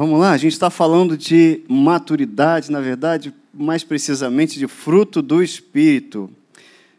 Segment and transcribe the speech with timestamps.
[0.00, 5.42] Vamos lá, a gente está falando de maturidade, na verdade, mais precisamente de fruto do
[5.42, 6.30] Espírito.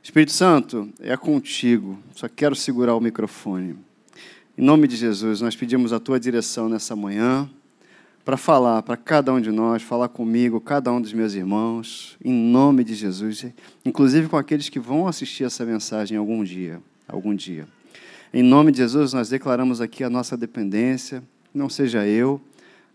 [0.03, 3.75] Espírito Santo, é contigo, só quero segurar o microfone.
[4.55, 7.49] Em nome de Jesus, nós pedimos a tua direção nessa manhã
[8.23, 12.31] para falar para cada um de nós, falar comigo, cada um dos meus irmãos, em
[12.31, 13.47] nome de Jesus,
[13.83, 17.67] inclusive com aqueles que vão assistir essa mensagem algum dia, algum dia.
[18.31, 22.39] Em nome de Jesus, nós declaramos aqui a nossa dependência, não seja eu,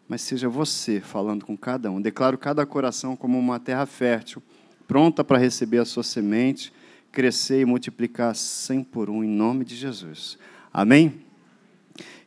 [0.08, 2.00] mas seja você falando com cada um.
[2.00, 4.42] Declaro cada coração como uma terra fértil,
[4.86, 6.72] pronta para receber a sua semente,
[7.10, 10.38] crescer e multiplicar cem por um, em nome de Jesus.
[10.72, 11.14] Amém?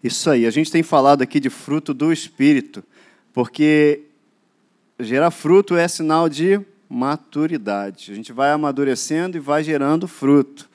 [0.04, 2.84] Isso aí, a gente tem falado aqui de fruto do Espírito,
[3.34, 4.04] porque
[5.00, 6.60] gerar fruto é sinal de
[6.90, 8.12] maturidade.
[8.12, 10.70] A gente vai amadurecendo e vai gerando fruto.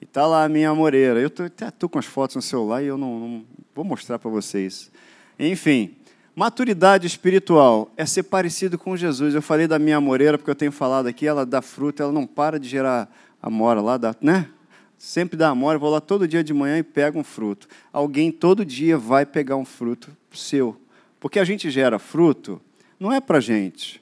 [0.00, 1.20] E tá lá a minha amoreira.
[1.20, 4.18] Eu tô, até estou com as fotos no celular e eu não, não vou mostrar
[4.18, 4.90] para vocês.
[5.38, 5.94] Enfim,
[6.34, 9.34] maturidade espiritual é ser parecido com Jesus.
[9.34, 12.26] Eu falei da minha amoreira porque eu tenho falado aqui, ela dá fruto, ela não
[12.26, 13.10] para de gerar
[13.42, 14.48] amora lá, dá, né?
[15.02, 17.66] sempre dá amor, eu vou lá todo dia de manhã e pego um fruto.
[17.92, 20.76] Alguém todo dia vai pegar um fruto seu.
[21.18, 22.60] Porque a gente gera fruto,
[23.00, 24.00] não é para gente,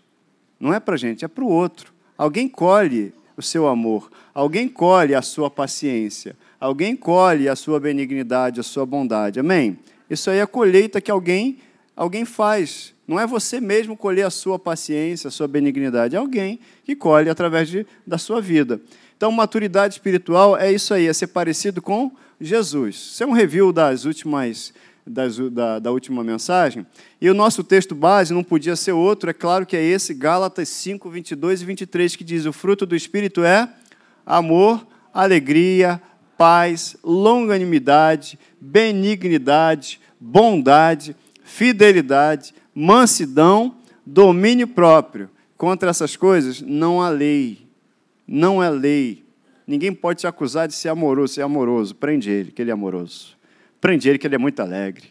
[0.60, 1.90] não é para gente, é para o outro.
[2.18, 8.60] Alguém colhe o seu amor, alguém colhe a sua paciência, alguém colhe a sua benignidade,
[8.60, 9.40] a sua bondade.
[9.40, 9.78] Amém?
[10.10, 11.60] Isso aí é a colheita que alguém,
[12.00, 12.94] alguém faz.
[13.06, 17.28] Não é você mesmo colher a sua paciência, a sua benignidade, é alguém que colhe
[17.28, 18.80] através de, da sua vida.
[19.14, 22.96] Então, maturidade espiritual é isso aí, é ser parecido com Jesus.
[22.96, 24.72] Isso é um review das últimas,
[25.06, 26.86] das, da, da última mensagem.
[27.20, 30.70] E o nosso texto base não podia ser outro, é claro que é esse, Gálatas
[30.70, 33.68] 5, 22 e 23, que diz: O fruto do Espírito é
[34.24, 36.00] amor, alegria,
[36.38, 41.14] paz, longanimidade, benignidade, bondade,
[41.50, 45.28] fidelidade, mansidão, domínio próprio.
[45.56, 47.70] Contra essas coisas não há lei
[48.30, 49.24] não é lei.
[49.66, 51.96] Ninguém pode te acusar de ser amoroso, ser amoroso.
[51.96, 53.36] Prende ele, que ele é amoroso.
[53.80, 55.08] Prende ele, que ele é muito alegre.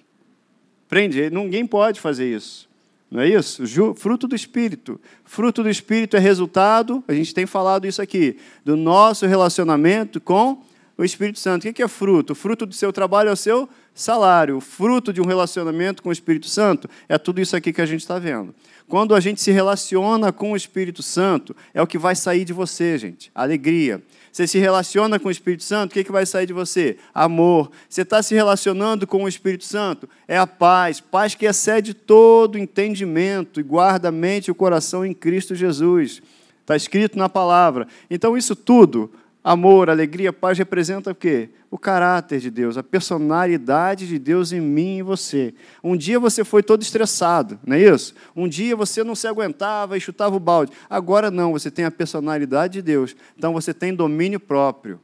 [0.87, 1.35] Prende ele.
[1.35, 2.69] Ninguém pode fazer isso.
[3.11, 3.63] Não é isso?
[3.95, 5.01] Fruto do Espírito.
[5.25, 10.63] Fruto do Espírito é resultado, a gente tem falado isso aqui, do nosso relacionamento com
[10.97, 11.67] o Espírito Santo.
[11.67, 12.31] O que é fruto?
[12.33, 14.59] O fruto do seu trabalho é o seu salário.
[14.59, 18.01] Fruto de um relacionamento com o Espírito Santo é tudo isso aqui que a gente
[18.01, 18.53] está vendo.
[18.87, 22.53] Quando a gente se relaciona com o Espírito Santo, é o que vai sair de
[22.53, 23.31] você, gente.
[23.35, 24.01] Alegria.
[24.31, 26.97] Você se relaciona com o Espírito Santo, o que, que vai sair de você?
[27.13, 27.71] Amor.
[27.87, 30.09] Você está se relacionando com o Espírito Santo?
[30.27, 30.99] É a paz.
[30.99, 36.21] Paz que excede todo entendimento e guarda a mente e o coração em Cristo Jesus.
[36.61, 37.87] Está escrito na palavra.
[38.09, 39.11] Então, isso tudo
[39.41, 41.49] Amor, alegria, paz representa o quê?
[41.71, 45.53] O caráter de Deus, a personalidade de Deus em mim e você.
[45.81, 48.13] Um dia você foi todo estressado, não é isso?
[48.35, 50.73] Um dia você não se aguentava e chutava o balde.
[50.89, 53.15] Agora não, você tem a personalidade de Deus.
[53.37, 54.99] Então você tem domínio próprio.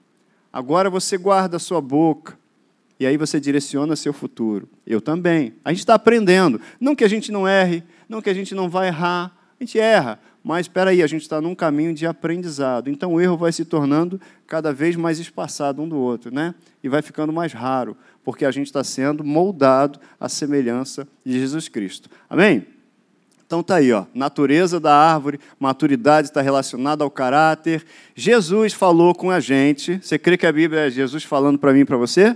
[0.52, 2.38] Agora você guarda a sua boca.
[3.00, 4.70] E aí você direciona seu futuro.
[4.86, 5.54] Eu também.
[5.64, 6.60] A gente está aprendendo.
[6.80, 9.36] Não que a gente não erre, não que a gente não vai errar.
[9.60, 12.88] A gente erra, mas espera aí, a gente está num caminho de aprendizado.
[12.88, 16.54] Então o erro vai se tornando cada vez mais espaçado um do outro, né?
[16.84, 21.68] E vai ficando mais raro, porque a gente está sendo moldado à semelhança de Jesus
[21.68, 22.12] Cristo.
[22.30, 22.64] Amém?
[23.48, 27.84] Então tá aí, ó, natureza da árvore, maturidade está relacionada ao caráter.
[28.14, 29.98] Jesus falou com a gente.
[30.00, 32.36] Você crê que a Bíblia é Jesus falando para mim e para você?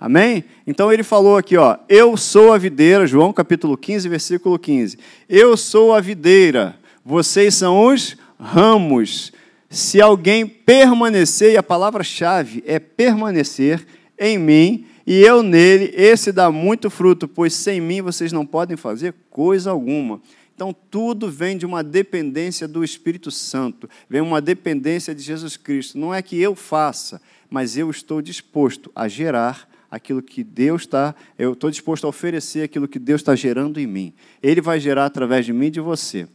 [0.00, 0.42] Amém?
[0.66, 4.98] Então ele falou aqui, ó, eu sou a videira, João capítulo 15, versículo 15.
[5.28, 9.32] Eu sou a videira vocês são os ramos.
[9.68, 13.86] Se alguém permanecer, e a palavra-chave é permanecer
[14.18, 18.76] em mim e eu nele, esse dá muito fruto, pois sem mim vocês não podem
[18.76, 20.20] fazer coisa alguma.
[20.54, 25.98] Então, tudo vem de uma dependência do Espírito Santo, vem uma dependência de Jesus Cristo.
[25.98, 27.20] Não é que eu faça,
[27.50, 32.62] mas eu estou disposto a gerar aquilo que Deus está, eu estou disposto a oferecer
[32.62, 34.14] aquilo que Deus está gerando em mim.
[34.42, 36.28] Ele vai gerar através de mim e de você.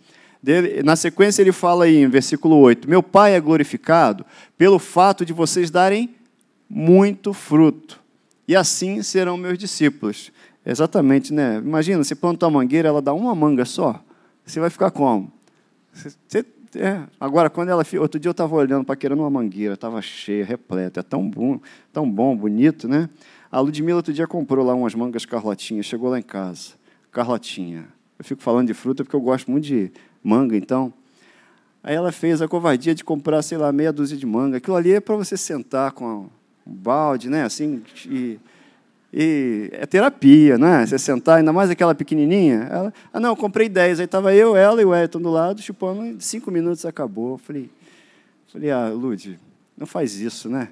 [0.84, 4.25] Na sequência, ele fala aí em versículo 8: Meu Pai é glorificado
[4.57, 6.16] pelo fato de vocês darem
[6.69, 8.00] muito fruto,
[8.48, 10.31] e assim serão meus discípulos.
[10.66, 11.57] Exatamente, né?
[11.57, 14.04] Imagina, você planta uma mangueira, ela dá uma manga só.
[14.45, 15.31] Você vai ficar como?
[15.94, 16.45] Você,
[16.75, 17.04] é.
[17.19, 17.84] Agora, quando ela.
[18.00, 21.00] Outro dia eu estava olhando para querendo uma mangueira, estava cheia, repleta.
[21.00, 21.60] É tão bom,
[21.94, 23.10] tão bom, bonito, né?
[23.51, 26.72] A Ludmilla outro dia comprou lá umas mangas carlotinhas, chegou lá em casa.
[27.12, 27.86] Carlotinha.
[28.19, 29.92] Eu fico falando de fruta porque eu gosto muito de
[30.27, 30.94] manga, então.
[31.81, 34.57] Aí ela fez a covardia de comprar, sei lá, meia dúzia de manga.
[34.57, 36.29] Aquilo ali é para você sentar com um
[36.65, 37.44] balde, né?
[37.44, 38.38] Assim, e
[39.12, 40.85] E é terapia, né?
[40.85, 42.68] Você sentar, ainda mais aquela pequenininha.
[42.69, 44.00] Ela, ah, não, comprei 10.
[44.00, 46.21] Aí estava eu, ela e o Elton do lado, chupando.
[46.21, 47.38] Cinco minutos acabou.
[47.38, 47.69] Falei,
[48.51, 49.39] falei ah, Lud,
[49.77, 50.68] não faz isso, né?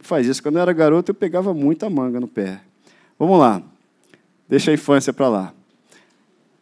[0.00, 0.42] Faz isso.
[0.42, 2.60] Quando eu era garoto, eu pegava muita manga no pé.
[3.18, 3.62] Vamos lá.
[4.46, 5.54] Deixa a infância para lá.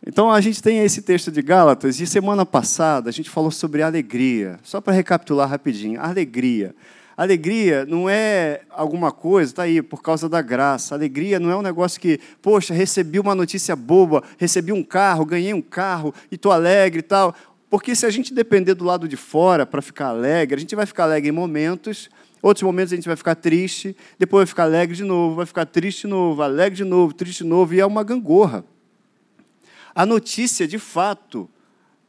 [0.09, 3.83] Então a gente tem esse texto de Gálatas e semana passada a gente falou sobre
[3.83, 4.57] alegria.
[4.63, 6.77] Só para recapitular rapidinho, alegria.
[7.17, 10.95] Alegria não é alguma coisa, está aí, por causa da graça.
[10.95, 15.53] Alegria não é um negócio que, poxa, recebi uma notícia boba, recebi um carro, ganhei
[15.53, 17.35] um carro e estou alegre e tal.
[17.69, 20.87] Porque se a gente depender do lado de fora para ficar alegre, a gente vai
[20.87, 22.09] ficar alegre em momentos,
[22.41, 25.67] outros momentos a gente vai ficar triste, depois vai ficar alegre de novo, vai ficar
[25.67, 28.65] triste de novo, alegre de novo, triste de novo, e é uma gangorra.
[29.97, 31.49] A notícia, de fato,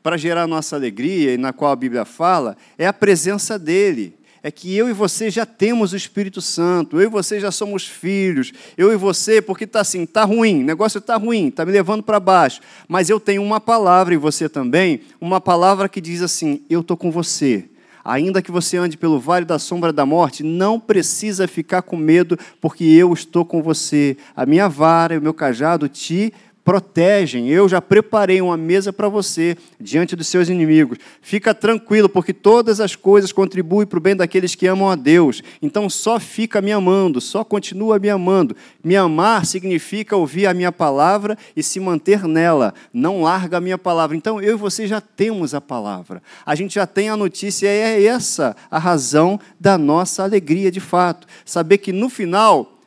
[0.03, 4.13] para gerar nossa alegria, e na qual a Bíblia fala, é a presença dele
[4.43, 7.85] é que eu e você já temos o Espírito Santo, eu e você já somos
[7.85, 11.71] filhos, eu e você, porque está assim, está ruim, o negócio está ruim, está me
[11.71, 16.21] levando para baixo, mas eu tenho uma palavra e você também, uma palavra que diz
[16.21, 17.69] assim: eu estou com você.
[18.05, 22.39] Ainda que você ande pelo vale da sombra da morte, não precisa ficar com medo,
[22.61, 24.15] porque eu estou com você.
[24.33, 26.33] A minha vara e o meu cajado te
[26.67, 27.47] protegem.
[27.47, 30.97] Eu já preparei uma mesa para você diante dos seus inimigos.
[31.21, 35.41] Fica tranquilo, porque todas as coisas contribuem para o bem daqueles que amam a Deus.
[35.61, 38.53] Então só fica me amando, só continua me amando.
[38.83, 42.73] Me amar significa ouvir a minha palavra e se manter nela.
[42.93, 44.17] Não larga a minha palavra.
[44.17, 46.21] Então eu e você já temos a palavra.
[46.45, 50.81] A gente já tem a notícia e é essa a razão da nossa alegria de
[50.81, 51.27] fato.
[51.45, 52.77] Saber que no final,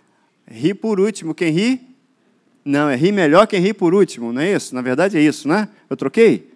[0.47, 1.35] ri por último.
[1.35, 1.90] Quem ri?
[2.71, 4.75] Não, é rir melhor quem ri por último, não é isso?
[4.75, 5.69] Na verdade é isso, né?
[5.89, 6.49] Eu troquei?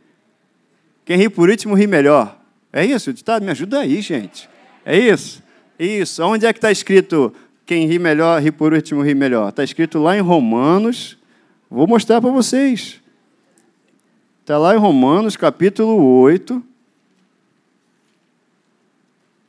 [1.04, 2.38] Quem ri por último ri melhor.
[2.72, 3.12] É isso?
[3.24, 4.48] Tá, me ajuda aí, gente.
[4.84, 5.42] É isso?
[5.76, 6.22] Isso.
[6.22, 7.34] Onde é que está escrito
[7.66, 9.48] quem ri melhor, ri por último, ri melhor?
[9.48, 11.18] Está escrito lá em Romanos.
[11.68, 13.00] Vou mostrar para vocês.
[14.40, 16.62] Está lá em Romanos, capítulo 8.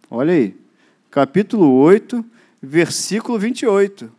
[0.09, 0.55] Olha aí.
[1.11, 2.25] Capítulo 8,
[2.59, 4.11] versículo 28.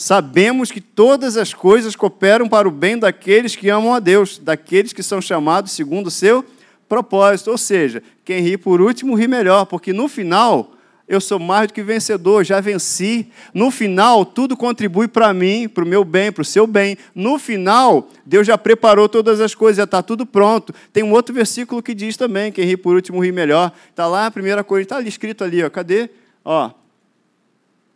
[0.00, 4.94] Sabemos que todas as coisas cooperam para o bem daqueles que amam a Deus, daqueles
[4.94, 6.42] que são chamados segundo o seu
[6.88, 7.50] propósito.
[7.50, 10.72] Ou seja, quem ri por último ri melhor, porque no final
[11.06, 13.30] eu sou mais do que vencedor, já venci.
[13.52, 16.96] No final, tudo contribui para mim, para o meu bem, para o seu bem.
[17.14, 20.72] No final, Deus já preparou todas as coisas, já está tudo pronto.
[20.94, 23.70] Tem um outro versículo que diz também: quem ri por último ri melhor.
[23.90, 25.68] Está lá a primeira coisa, está ali escrito ali, ó.
[25.68, 26.08] cadê?
[26.42, 26.70] Ó,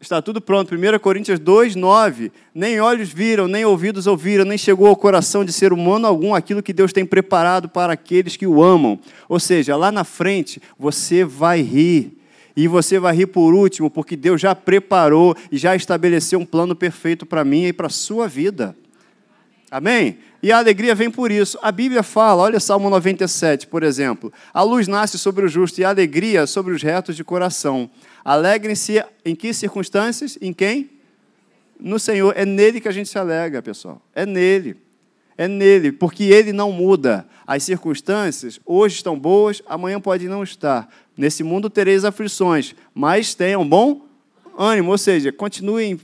[0.05, 0.75] Está tudo pronto.
[0.75, 2.31] 1 Coríntios 2, 9.
[2.55, 6.63] Nem olhos viram, nem ouvidos ouviram, nem chegou ao coração de ser humano algum aquilo
[6.63, 8.99] que Deus tem preparado para aqueles que o amam.
[9.31, 12.19] Ou seja, lá na frente você vai rir.
[12.55, 16.77] E você vai rir por último, porque Deus já preparou e já estabeleceu um plano
[16.77, 18.77] perfeito para mim e para a sua vida.
[19.75, 20.19] Amém?
[20.41, 21.59] E a alegria vem por isso.
[21.61, 25.85] A Bíblia fala, olha Salmo 97, por exemplo: a luz nasce sobre o justo e
[25.85, 27.91] a alegria sobre os retos de coração.
[28.25, 30.39] Alegrem-se em que circunstâncias?
[30.41, 30.91] Em quem?
[31.81, 32.33] No Senhor.
[32.37, 34.01] É nele que a gente se alegra, pessoal.
[34.15, 34.77] É nele.
[35.37, 37.27] É nele, porque ele não muda.
[37.45, 40.89] As circunstâncias hoje estão boas, amanhã pode não estar.
[41.17, 44.03] Nesse mundo tereis aflições, mas tenham bom
[44.57, 45.99] ânimo, ou seja, continuem,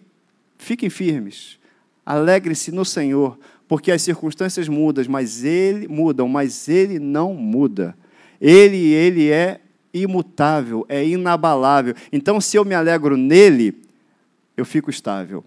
[0.58, 1.60] fiquem firmes.
[2.04, 3.38] Alegre-se no Senhor,
[3.70, 7.96] porque as circunstâncias mudam, mas ele mudam, mas ele não muda.
[8.40, 9.60] Ele, ele é
[9.94, 11.94] imutável, é inabalável.
[12.12, 13.80] Então, se eu me alegro nele,
[14.56, 15.44] eu fico estável.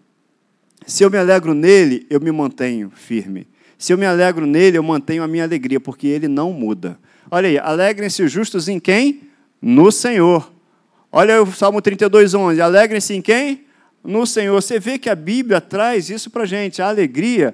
[0.88, 3.46] Se eu me alegro nele, eu me mantenho firme.
[3.78, 6.98] Se eu me alegro nele, eu mantenho a minha alegria, porque ele não muda.
[7.30, 9.24] Olha aí, alegrem-se os justos em quem?
[9.62, 10.50] No Senhor.
[11.12, 12.62] Olha o Salmo 32, 11.
[12.62, 13.66] Alegrem-se em quem?
[14.02, 14.62] No Senhor.
[14.62, 17.54] Você vê que a Bíblia traz isso para a gente, a alegria.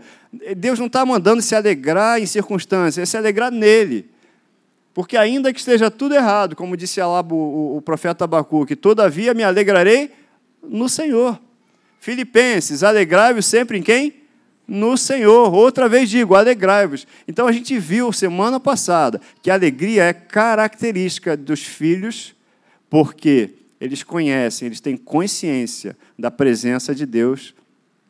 [0.58, 4.10] Deus não está mandando se alegrar em circunstâncias, é se alegrar nele.
[4.94, 9.44] Porque ainda que esteja tudo errado, como disse lá o, o profeta Abacuque, todavia me
[9.44, 10.12] alegrarei
[10.62, 11.40] no Senhor.
[12.00, 14.14] Filipenses, alegrai-vos sempre em quem?
[14.68, 15.54] No Senhor.
[15.54, 17.08] Outra vez digo, alegrai-vos.
[17.28, 22.36] Então a gente viu semana passada que a alegria é característica dos filhos,
[22.90, 27.54] porque eles conhecem, eles têm consciência da presença de Deus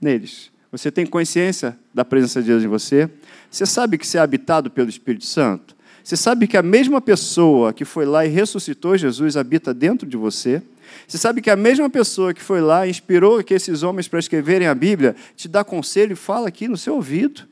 [0.02, 0.52] neles.
[0.72, 3.10] Você tem consciência da presença de Deus em você?
[3.50, 5.76] Você sabe que você é habitado pelo Espírito Santo?
[6.04, 10.16] Você sabe que a mesma pessoa que foi lá e ressuscitou Jesus habita dentro de
[10.16, 10.62] você?
[11.08, 14.20] Você sabe que a mesma pessoa que foi lá e inspirou que esses homens para
[14.20, 17.48] escreverem a Bíblia te dá conselho e fala aqui no seu ouvido.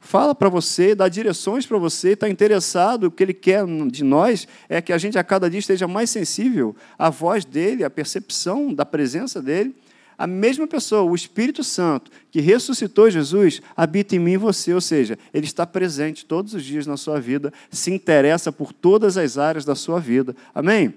[0.00, 4.46] fala para você, dá direções para você, está interessado, o que ele quer de nós
[4.68, 8.72] é que a gente a cada dia esteja mais sensível à voz dele, à percepção
[8.72, 9.74] da presença dele.
[10.18, 14.80] A mesma pessoa, o Espírito Santo, que ressuscitou Jesus, habita em mim e você, ou
[14.80, 19.36] seja, ele está presente todos os dias na sua vida, se interessa por todas as
[19.36, 20.34] áreas da sua vida.
[20.54, 20.94] Amém?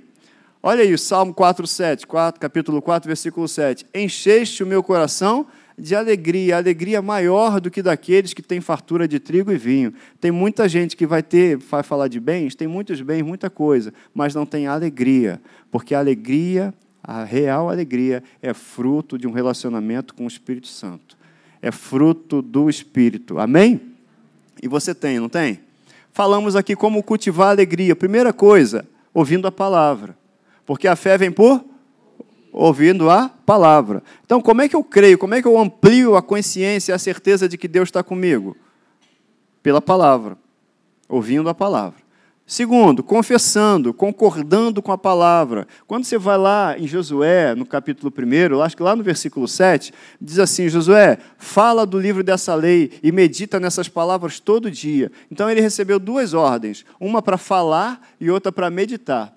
[0.63, 3.85] Olha aí, Salmo 4, 7, 4, capítulo 4, versículo 7.
[3.93, 5.47] Encheste o meu coração
[5.77, 9.93] de alegria, alegria maior do que daqueles que têm fartura de trigo e vinho.
[10.19, 13.93] Tem muita gente que vai ter, vai falar de bens, tem muitos bens, muita coisa,
[14.13, 16.73] mas não tem alegria, porque a alegria,
[17.03, 21.18] a real alegria, é fruto de um relacionamento com o Espírito Santo.
[21.62, 23.39] É fruto do Espírito.
[23.39, 23.82] Amém?
[24.62, 25.60] E você tem, não tem?
[26.12, 27.96] Falamos aqui como cultivar a alegria.
[27.96, 30.18] Primeira coisa, ouvindo a palavra.
[30.65, 31.63] Porque a fé vem por
[32.51, 34.03] ouvindo a palavra.
[34.25, 35.18] Então, como é que eu creio?
[35.18, 38.58] Como é que eu amplio a consciência e a certeza de que Deus está comigo?
[39.62, 40.38] Pela palavra,
[41.08, 42.00] ouvindo a palavra.
[42.50, 45.68] Segundo, confessando, concordando com a palavra.
[45.86, 49.94] Quando você vai lá em Josué, no capítulo 1, acho que lá no versículo 7,
[50.20, 55.12] diz assim: Josué, fala do livro dessa lei e medita nessas palavras todo dia.
[55.29, 59.32] Então ele recebeu duas ordens: uma para falar e outra para meditar.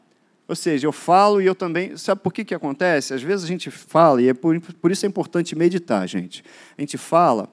[0.49, 1.95] Ou seja, eu falo e eu também.
[1.99, 3.13] Sabe por que, que acontece?
[3.13, 6.43] Às vezes a gente fala, e é por, por isso é importante meditar, gente.
[6.79, 7.47] A gente fala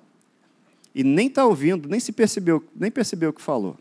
[0.96, 3.76] e nem está ouvindo, nem se percebeu, nem percebeu o que falou.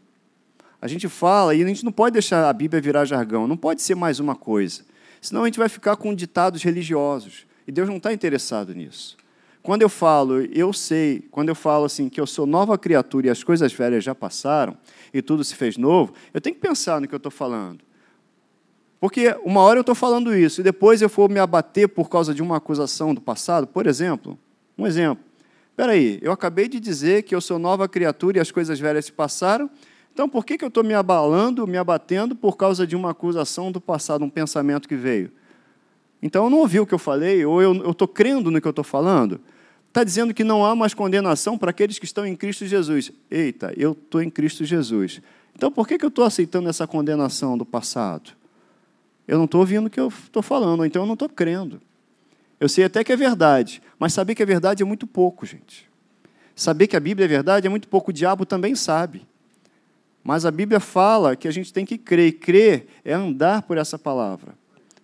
[0.80, 3.82] A gente fala e a gente não pode deixar a Bíblia virar jargão, não pode
[3.82, 4.82] ser mais uma coisa.
[5.20, 7.46] Senão a gente vai ficar com ditados religiosos.
[7.66, 9.16] E Deus não está interessado nisso.
[9.62, 13.30] Quando eu falo, eu sei, quando eu falo assim que eu sou nova criatura e
[13.30, 14.76] as coisas velhas já passaram
[15.12, 17.80] e tudo se fez novo, eu tenho que pensar no que eu estou falando.
[19.00, 22.32] Porque uma hora eu estou falando isso e depois eu for me abater por causa
[22.32, 24.38] de uma acusação do passado, por exemplo,
[24.76, 25.22] um exemplo.
[25.70, 29.04] Espera aí, eu acabei de dizer que eu sou nova criatura e as coisas velhas
[29.04, 29.70] se passaram,
[30.12, 33.70] então por que, que eu estou me abalando, me abatendo por causa de uma acusação
[33.70, 35.30] do passado, um pensamento que veio?
[36.22, 38.70] Então eu não ouvi o que eu falei, ou eu estou crendo no que eu
[38.70, 39.40] estou falando?
[39.86, 43.12] Está dizendo que não há mais condenação para aqueles que estão em Cristo Jesus.
[43.30, 45.20] Eita, eu estou em Cristo Jesus.
[45.54, 48.38] Então por que, que eu estou aceitando essa condenação do passado?
[49.28, 51.82] eu não estou ouvindo o que eu estou falando, ou então eu não estou crendo.
[52.58, 55.86] Eu sei até que é verdade, mas saber que é verdade é muito pouco, gente.
[56.56, 59.28] Saber que a Bíblia é verdade é muito pouco, o diabo também sabe.
[60.28, 63.78] Mas a Bíblia fala que a gente tem que crer, e crer é andar por
[63.78, 64.52] essa palavra.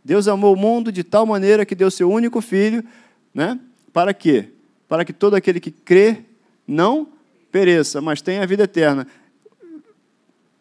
[0.05, 2.85] Deus amou o mundo de tal maneira que deu seu único filho,
[3.33, 3.59] né?
[3.91, 4.51] Para quê?
[4.87, 6.27] Para que todo aquele que crê
[6.69, 7.09] não
[7.51, 9.07] pereça, mas tenha a vida eterna.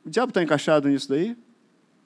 [0.05, 1.35] O diabo está encaixado nisso daí?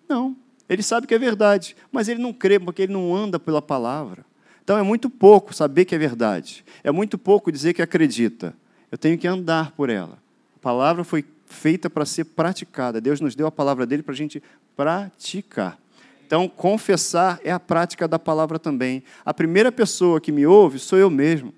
[0.10, 0.36] Não.
[0.68, 4.26] Ele sabe que é verdade, mas ele não crê porque ele não anda pela palavra.
[4.64, 6.66] Então é muito pouco saber que é verdade.
[6.84, 8.52] É muito pouco dizer que acredita.
[8.92, 10.18] Eu tenho que andar por ela.
[10.56, 13.02] A palavra foi feita para ser praticada.
[13.02, 14.44] Deus nos deu a palavra dele para a gente
[14.76, 15.80] praticar.
[16.26, 19.02] Então, confessar é a prática da palavra também.
[19.26, 21.54] A primeira pessoa que me ouve sou eu mesmo.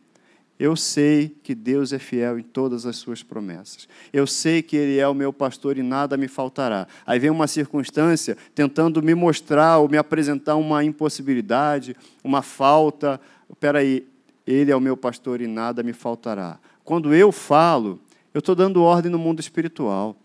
[0.60, 3.88] Eu sei que Deus é fiel em todas as suas promessas.
[4.12, 6.86] Eu sei que Ele é o meu pastor e nada me faltará.
[7.06, 13.22] Aí vem uma circunstância tentando me mostrar ou me apresentar uma impossibilidade, uma falta.
[13.50, 14.06] Espera aí,
[14.46, 16.60] Ele é o meu pastor e nada me faltará.
[16.84, 18.00] Quando eu falo,
[18.34, 20.16] eu estou dando ordem no mundo espiritual.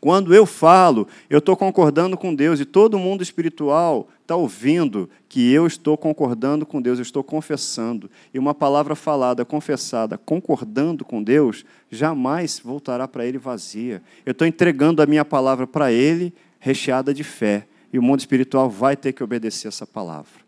[0.00, 5.52] Quando eu falo, eu estou concordando com Deus e todo mundo espiritual está ouvindo que
[5.52, 8.10] eu estou concordando com Deus, eu estou confessando.
[8.32, 14.02] E uma palavra falada, confessada, concordando com Deus, jamais voltará para Ele vazia.
[14.24, 17.66] Eu estou entregando a minha palavra para Ele, recheada de fé.
[17.92, 20.40] E o mundo espiritual vai ter que obedecer essa palavra,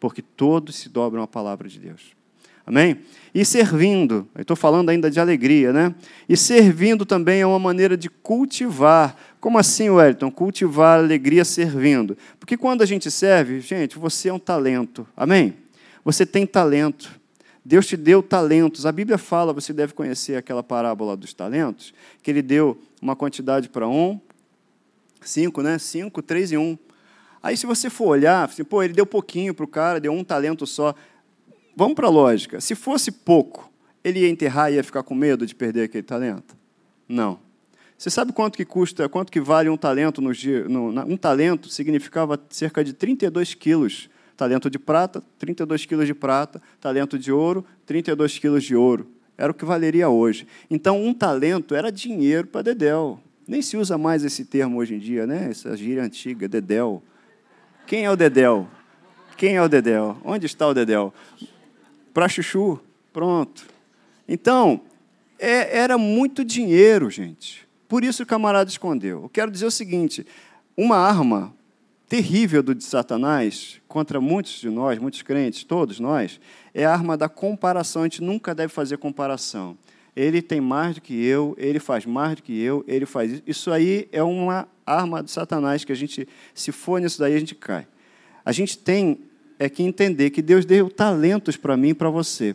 [0.00, 2.17] porque todos se dobram à palavra de Deus.
[2.68, 2.98] Amém?
[3.34, 5.94] E servindo, estou falando ainda de alegria, né?
[6.28, 9.16] E servindo também é uma maneira de cultivar.
[9.40, 10.30] Como assim, Wellington?
[10.30, 12.14] Cultivar alegria servindo.
[12.38, 15.06] Porque quando a gente serve, gente, você é um talento.
[15.16, 15.54] Amém?
[16.04, 17.10] Você tem talento.
[17.64, 18.84] Deus te deu talentos.
[18.84, 23.70] A Bíblia fala, você deve conhecer aquela parábola dos talentos, que ele deu uma quantidade
[23.70, 24.20] para um,
[25.22, 25.78] cinco, né?
[25.78, 26.76] Cinco, três e um.
[27.42, 30.22] Aí, se você for olhar, assim, pô, ele deu pouquinho para o cara, deu um
[30.22, 30.94] talento só.
[31.78, 32.60] Vamos para a lógica.
[32.60, 33.70] Se fosse pouco,
[34.02, 36.56] ele ia enterrar e ia ficar com medo de perder aquele talento?
[37.08, 37.38] Não.
[37.96, 40.66] Você sabe quanto que custa, quanto que vale um talento nos dias?
[40.68, 44.10] Um talento significava cerca de 32 quilos.
[44.36, 46.60] Talento de prata, 32 quilos de prata.
[46.80, 49.06] Talento de ouro, 32 quilos de ouro.
[49.36, 50.48] Era o que valeria hoje.
[50.68, 53.20] Então, um talento era dinheiro para Dedéu.
[53.46, 55.46] Nem se usa mais esse termo hoje em dia, né?
[55.48, 57.04] Essa gíria antiga, Dedéu.
[57.86, 58.66] Quem é o Dedéu?
[59.36, 60.16] Quem é o Dedéu?
[60.24, 61.14] Onde está o Dedéu?
[62.18, 62.80] Para chuchu.
[63.12, 63.64] Pronto.
[64.26, 64.80] Então,
[65.38, 67.64] é, era muito dinheiro, gente.
[67.86, 69.22] Por isso o camarada escondeu.
[69.22, 70.26] Eu quero dizer o seguinte:
[70.76, 71.54] uma arma
[72.08, 76.40] terrível do de Satanás contra muitos de nós, muitos crentes, todos nós,
[76.74, 78.02] é a arma da comparação.
[78.02, 79.78] A gente nunca deve fazer comparação.
[80.16, 83.42] Ele tem mais do que eu, ele faz mais do que eu, ele faz isso.
[83.46, 87.38] Isso aí é uma arma de Satanás que a gente, se for nisso daí, a
[87.38, 87.86] gente cai.
[88.44, 89.20] A gente tem
[89.58, 92.54] é que entender que Deus deu talentos para mim e para você.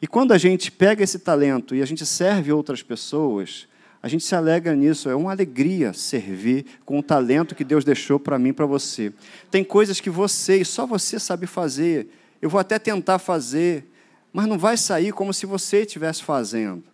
[0.00, 3.66] E quando a gente pega esse talento e a gente serve outras pessoas,
[4.02, 8.20] a gente se alegra nisso, é uma alegria servir com o talento que Deus deixou
[8.20, 9.10] para mim e para você.
[9.50, 12.08] Tem coisas que você e só você sabe fazer.
[12.42, 13.86] Eu vou até tentar fazer,
[14.30, 16.84] mas não vai sair como se você estivesse fazendo.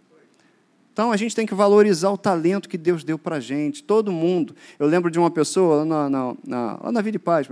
[0.92, 4.12] Então a gente tem que valorizar o talento que Deus deu para a gente, todo
[4.12, 4.54] mundo.
[4.78, 7.48] Eu lembro de uma pessoa lá na, na, na, lá na Vida e Paz,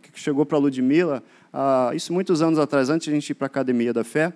[0.00, 1.22] que chegou para a Ludmilla,
[1.58, 4.30] ah, isso muitos anos atrás, antes de a gente ir para a Academia da Fé,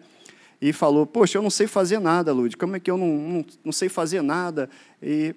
[0.58, 3.44] e falou: Poxa, eu não sei fazer nada, Lud, como é que eu não, não,
[3.66, 4.70] não sei fazer nada?
[5.02, 5.34] E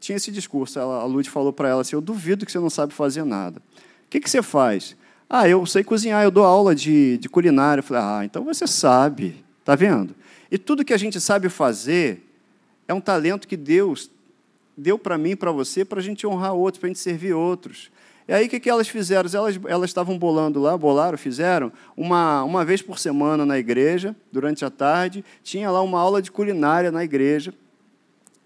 [0.00, 0.78] tinha esse discurso.
[0.78, 3.60] Ela, a Lud falou para ela assim: Eu duvido que você não sabe fazer nada.
[4.06, 4.96] O que, que você faz?
[5.28, 7.80] Ah, eu sei cozinhar, eu dou aula de, de culinária.
[7.80, 10.14] Eu falei: Ah, então você sabe, tá vendo?
[10.50, 12.26] E tudo que a gente sabe fazer
[12.88, 14.10] é um talento que Deus
[14.74, 17.90] deu para mim, para você, para a gente honrar outros, para a gente servir outros.
[18.30, 19.28] E aí o que, que elas fizeram?
[19.34, 24.64] Elas, elas estavam bolando lá, bolaram, fizeram, uma, uma vez por semana na igreja, durante
[24.64, 27.52] a tarde, tinha lá uma aula de culinária na igreja.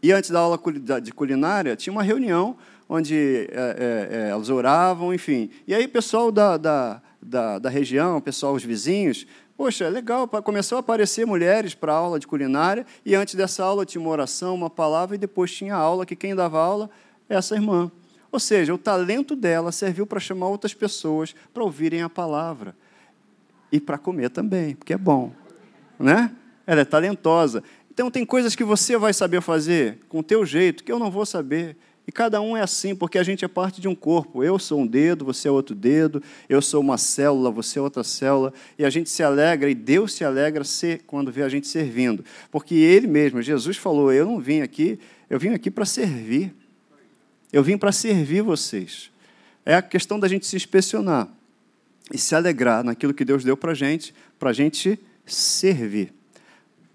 [0.02, 0.58] E antes da aula
[1.02, 2.56] de culinária, tinha uma reunião
[2.88, 5.50] onde é, é, é elas oravam, enfim.
[5.68, 10.26] E aí o pessoal da, da, da, da região, o pessoal, os vizinhos, Poxa, legal,
[10.26, 14.10] começou a aparecer mulheres para a aula de culinária, e antes dessa aula tinha uma
[14.10, 16.90] oração, uma palavra, e depois tinha a aula, que quem dava aula
[17.28, 17.92] é essa irmã.
[18.34, 22.74] Ou seja, o talento dela serviu para chamar outras pessoas para ouvirem a palavra.
[23.70, 25.30] E para comer também, porque é bom.
[26.00, 26.32] Né?
[26.66, 27.62] Ela é talentosa.
[27.92, 31.12] Então, tem coisas que você vai saber fazer com o teu jeito, que eu não
[31.12, 31.76] vou saber.
[32.08, 34.42] E cada um é assim, porque a gente é parte de um corpo.
[34.42, 38.02] Eu sou um dedo, você é outro dedo, eu sou uma célula, você é outra
[38.02, 38.52] célula.
[38.76, 40.64] E a gente se alegra, e Deus se alegra
[41.06, 42.24] quando vê a gente servindo.
[42.50, 44.98] Porque Ele mesmo, Jesus falou: Eu não vim aqui,
[45.30, 46.52] eu vim aqui para servir.
[47.54, 49.12] Eu vim para servir vocês.
[49.64, 51.28] É a questão da gente se inspecionar
[52.12, 56.12] e se alegrar naquilo que Deus deu para a gente, para a gente servir.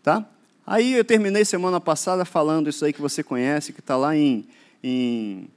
[0.04, 0.30] Tá?
[0.67, 4.45] Aí eu terminei semana passada falando isso aí que você conhece, que está lá em
[4.84, 5.48] em,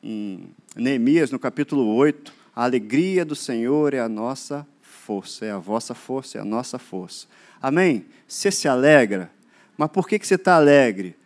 [0.00, 5.58] em Neemias, no capítulo 8, a alegria do Senhor é a nossa força, é a
[5.58, 7.26] vossa força, é a nossa força.
[7.60, 8.04] Amém?
[8.28, 9.28] Você se alegra,
[9.76, 11.16] mas por que, que você está alegre?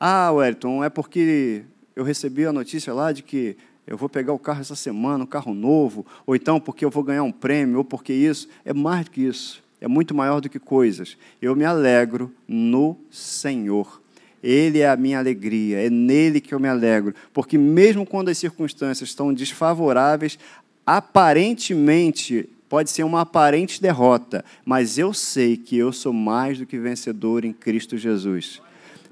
[0.00, 1.64] Ah, Wellington, é porque
[1.98, 5.26] eu recebi a notícia lá de que eu vou pegar o carro essa semana, um
[5.26, 8.48] carro novo, ou então porque eu vou ganhar um prêmio, ou porque isso.
[8.64, 9.60] É mais do que isso.
[9.80, 11.16] É muito maior do que coisas.
[11.42, 14.00] Eu me alegro no Senhor.
[14.40, 18.38] Ele é a minha alegria, é nele que eu me alegro, porque mesmo quando as
[18.38, 20.38] circunstâncias estão desfavoráveis,
[20.86, 26.78] aparentemente pode ser uma aparente derrota, mas eu sei que eu sou mais do que
[26.78, 28.62] vencedor em Cristo Jesus.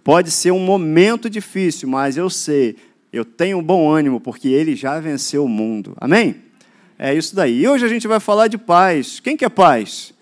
[0.07, 2.77] Pode ser um momento difícil, mas eu sei,
[3.13, 5.97] eu tenho bom ânimo, porque ele já venceu o mundo.
[6.01, 6.37] Amém?
[6.97, 7.63] É isso daí.
[7.63, 9.19] E hoje a gente vai falar de paz.
[9.19, 10.15] Quem quer paz?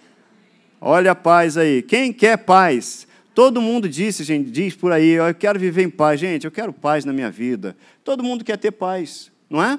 [0.81, 1.83] Olha a paz aí.
[1.83, 3.07] Quem quer paz?
[3.35, 6.19] Todo mundo disse, gente, diz por aí, eu quero viver em paz.
[6.19, 7.77] Gente, eu quero paz na minha vida.
[8.03, 9.79] Todo mundo quer ter paz, não é?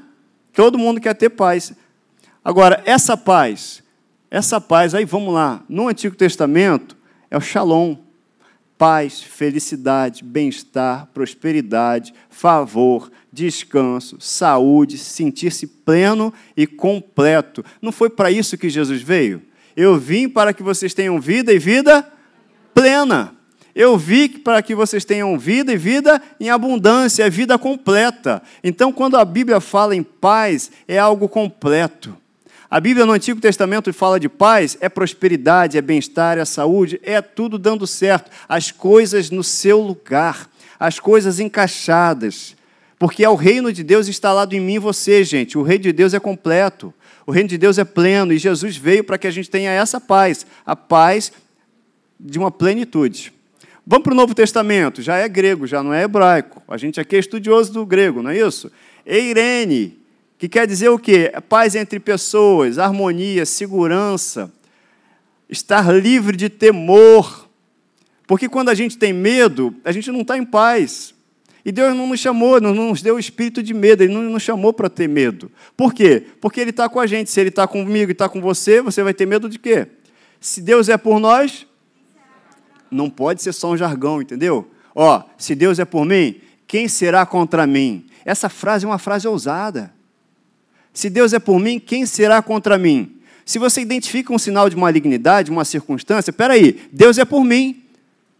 [0.54, 1.74] Todo mundo quer ter paz.
[2.44, 3.82] Agora, essa paz,
[4.30, 6.96] essa paz, aí vamos lá, no Antigo Testamento
[7.32, 8.05] é o shalom.
[8.78, 17.64] Paz, felicidade, bem-estar, prosperidade, favor, descanso, saúde, sentir-se pleno e completo.
[17.82, 19.42] Não foi para isso que Jesus veio?
[19.76, 22.06] Eu vim para que vocês tenham vida e vida
[22.74, 23.34] plena.
[23.74, 28.42] Eu vi para que vocês tenham vida e vida em abundância, vida completa.
[28.64, 32.16] Então, quando a Bíblia fala em paz, é algo completo.
[32.70, 37.22] A Bíblia no Antigo Testamento fala de paz, é prosperidade, é bem-estar, é saúde, é
[37.22, 40.50] tudo dando certo, as coisas no seu lugar,
[40.80, 42.56] as coisas encaixadas.
[42.98, 45.58] Porque é o reino de Deus instalado em mim e você, gente.
[45.58, 46.94] O reino de Deus é completo.
[47.26, 50.00] O reino de Deus é pleno e Jesus veio para que a gente tenha essa
[50.00, 51.32] paz, a paz
[52.20, 53.34] de uma plenitude.
[53.86, 56.64] Vamos para o Novo Testamento, já é grego, já não é hebraico.
[56.68, 58.72] A gente aqui é estudioso do grego, não é isso?
[59.06, 60.00] Eirene,
[60.38, 61.32] que quer dizer o quê?
[61.34, 64.52] É paz entre pessoas, harmonia, segurança,
[65.50, 67.50] estar livre de temor.
[68.28, 71.14] Porque quando a gente tem medo, a gente não está em paz.
[71.64, 74.44] E Deus não nos chamou, não nos deu o espírito de medo, Ele não nos
[74.44, 75.52] chamou para ter medo.
[75.76, 76.24] Por quê?
[76.40, 77.32] Porque Ele está com a gente.
[77.32, 79.88] Se Ele está comigo e está com você, você vai ter medo de quê?
[80.40, 81.66] Se Deus é por nós,
[82.92, 84.70] não pode ser só um jargão, entendeu?
[84.94, 88.06] Ó, se Deus é por mim, quem será contra mim?
[88.24, 89.92] Essa frase é uma frase ousada.
[90.96, 93.18] Se Deus é por mim, quem será contra mim?
[93.44, 97.84] Se você identifica um sinal de malignidade, uma circunstância, peraí, Deus é por mim.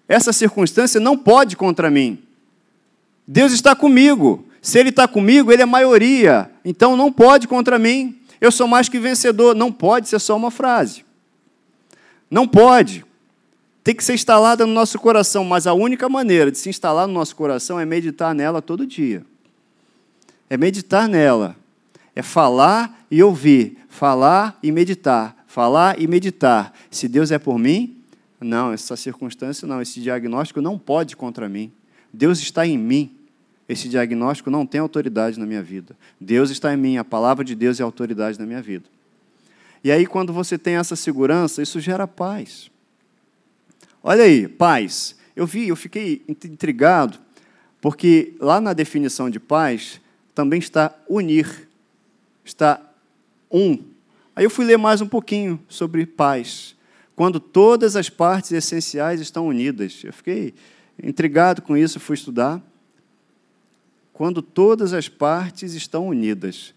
[0.08, 2.18] Essa circunstância não pode contra mim.
[3.28, 4.48] Deus está comigo.
[4.62, 6.50] Se Ele está comigo, Ele é maioria.
[6.64, 8.18] Então não pode contra mim.
[8.40, 9.54] Eu sou mais que vencedor.
[9.54, 11.04] Não pode ser só uma frase.
[12.32, 13.04] Não pode.
[13.84, 17.14] Tem que ser instalada no nosso coração, mas a única maneira de se instalar no
[17.14, 19.26] nosso coração é meditar nela todo dia.
[20.50, 21.58] É meditar nela
[22.16, 26.74] é falar e ouvir, falar e meditar, falar e meditar.
[26.90, 27.98] Se Deus é por mim,
[28.40, 31.72] não, essa circunstância não, esse diagnóstico não pode contra mim.
[32.14, 33.12] Deus está em mim.
[33.68, 35.98] Esse diagnóstico não tem autoridade na minha vida.
[36.22, 38.86] Deus está em mim, a palavra de Deus é autoridade na minha vida.
[39.84, 42.70] E aí, quando você tem essa segurança, isso gera paz.
[44.04, 45.16] Olha aí, paz.
[45.36, 47.18] Eu vi, eu fiquei intrigado,
[47.82, 50.00] porque lá na definição de paz
[50.34, 51.65] também está unir
[52.46, 52.80] está
[53.52, 53.80] um.
[54.36, 56.76] Aí eu fui ler mais um pouquinho sobre paz.
[57.16, 60.02] Quando todas as partes essenciais estão unidas.
[60.04, 60.54] Eu fiquei
[61.02, 62.62] intrigado com isso, fui estudar.
[64.14, 66.74] Quando todas as partes estão unidas.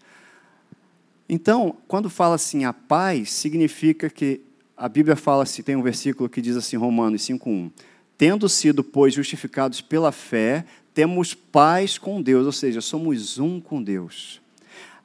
[1.27, 4.41] Então, quando fala assim a paz, significa que
[4.75, 7.69] a Bíblia fala assim, tem um versículo que diz assim, Romanos 5:1,
[8.17, 13.83] tendo sido pois justificados pela fé, temos paz com Deus, ou seja, somos um com
[13.83, 14.41] Deus.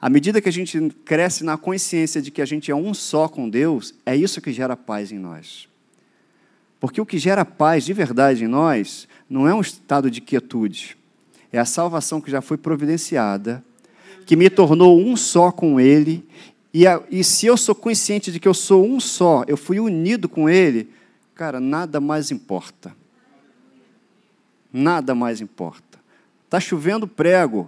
[0.05, 3.27] À medida que a gente cresce na consciência de que a gente é um só
[3.27, 5.67] com Deus, é isso que gera paz em nós.
[6.79, 10.95] Porque o que gera paz de verdade em nós não é um estado de quietude,
[11.51, 13.65] é a salvação que já foi providenciada,
[14.27, 16.23] que me tornou um só com Ele,
[16.71, 19.79] e, a, e se eu sou consciente de que eu sou um só, eu fui
[19.79, 20.87] unido com Ele,
[21.33, 22.95] cara, nada mais importa.
[24.71, 25.97] Nada mais importa.
[26.45, 27.67] Está chovendo prego.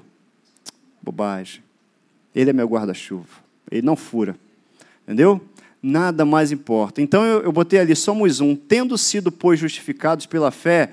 [1.02, 1.66] Bobagem.
[2.38, 3.28] Ele é meu guarda-chuva.
[3.72, 4.38] Ele não fura.
[5.04, 5.42] Entendeu?
[5.82, 7.02] Nada mais importa.
[7.02, 8.56] Então eu, eu botei ali: somos um.
[8.56, 10.92] Tendo sido, pois, justificados pela fé,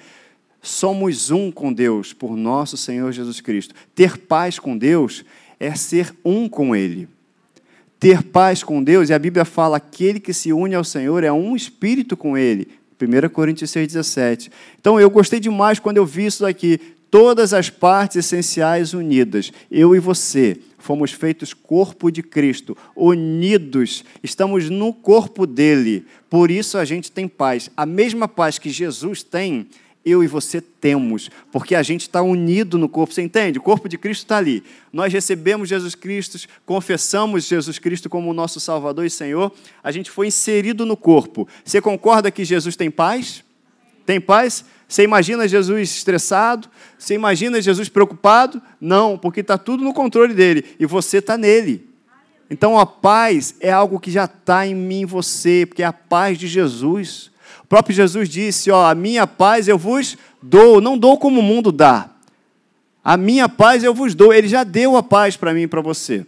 [0.63, 3.75] somos um com Deus, por nosso Senhor Jesus Cristo.
[3.95, 5.23] Ter paz com Deus
[5.61, 7.07] é ser um com Ele.
[8.01, 11.33] Ter paz com Deus, e a Bíblia fala: aquele que se une ao Senhor é
[11.33, 12.69] um espírito com Ele.
[12.99, 14.51] 1 Coríntios 6,17.
[14.81, 16.81] Então eu gostei demais quando eu vi isso daqui.
[17.11, 24.69] Todas as partes essenciais unidas, eu e você, fomos feitos corpo de Cristo, unidos, estamos
[24.69, 26.05] no corpo dele.
[26.29, 27.71] Por isso a gente tem paz.
[27.75, 29.67] A mesma paz que Jesus tem,
[30.05, 33.15] eu e você temos, porque a gente está unido no corpo.
[33.15, 33.59] Você entende?
[33.59, 34.63] O corpo de Cristo está ali.
[34.93, 39.51] Nós recebemos Jesus Cristo, confessamos Jesus Cristo como nosso Salvador e Senhor,
[39.83, 41.49] a gente foi inserido no corpo.
[41.65, 43.43] Você concorda que Jesus tem paz?
[44.05, 44.67] Tem paz?
[44.95, 46.69] Você imagina Jesus estressado?
[46.97, 48.63] Você imagina Jesus preocupado?
[48.81, 51.85] Não, porque está tudo no controle dele e você está nele.
[52.49, 56.39] Então a paz é algo que já está em mim você, porque é a paz
[56.39, 57.33] de Jesus.
[57.65, 61.43] O próprio Jesus disse: Ó, a minha paz eu vos dou, não dou como o
[61.43, 62.11] mundo dá.
[63.03, 64.33] A minha paz eu vos dou.
[64.33, 66.25] Ele já deu a paz para mim e para você.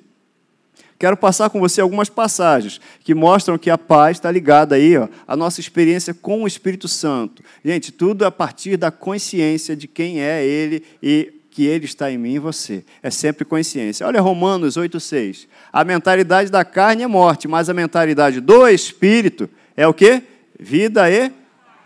[0.98, 5.08] Quero passar com você algumas passagens que mostram que a paz está ligada aí ó,
[5.28, 7.42] à nossa experiência com o Espírito Santo.
[7.62, 12.16] Gente, tudo a partir da consciência de quem é Ele e que Ele está em
[12.16, 12.82] mim e você.
[13.02, 14.06] É sempre consciência.
[14.06, 15.46] Olha Romanos 8,6.
[15.70, 20.22] A mentalidade da carne é morte, mas a mentalidade do Espírito é o quê?
[20.58, 21.30] Vida e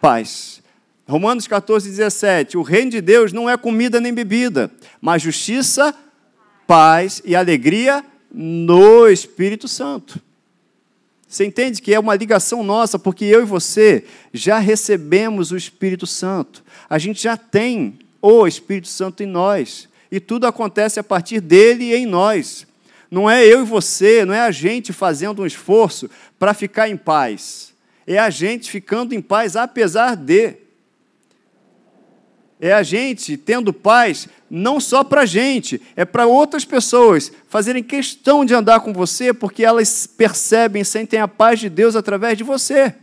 [0.00, 0.62] paz.
[1.08, 2.56] Romanos 14, 17.
[2.56, 4.70] O reino de Deus não é comida nem bebida,
[5.00, 5.92] mas justiça,
[6.68, 10.20] paz e alegria no Espírito Santo.
[11.28, 16.06] Você entende que é uma ligação nossa, porque eu e você já recebemos o Espírito
[16.06, 16.64] Santo.
[16.88, 19.88] A gente já tem o Espírito Santo em nós.
[20.10, 22.66] E tudo acontece a partir dele e em nós.
[23.08, 26.96] Não é eu e você, não é a gente fazendo um esforço para ficar em
[26.96, 27.72] paz.
[28.06, 30.56] É a gente ficando em paz apesar de.
[32.60, 37.82] É a gente tendo paz não só para a gente, é para outras pessoas fazerem
[37.82, 42.44] questão de andar com você porque elas percebem, sentem a paz de Deus através de
[42.44, 42.94] você.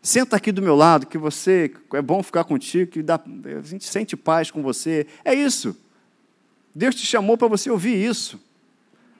[0.00, 3.84] Senta aqui do meu lado, que você é bom ficar contigo, que dá, a gente
[3.84, 5.06] sente paz com você.
[5.24, 5.76] É isso.
[6.72, 8.40] Deus te chamou para você ouvir isso.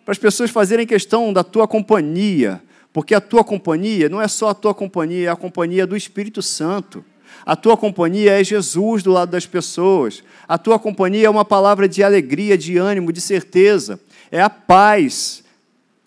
[0.05, 4.51] Para as pessoas fazerem questão da tua companhia, porque a tua companhia não é só
[4.51, 7.05] a tua companhia, é a companhia do Espírito Santo.
[7.45, 10.23] A tua companhia é Jesus do lado das pessoas.
[10.47, 14.01] A tua companhia é uma palavra de alegria, de ânimo, de certeza.
[14.31, 15.43] É a paz.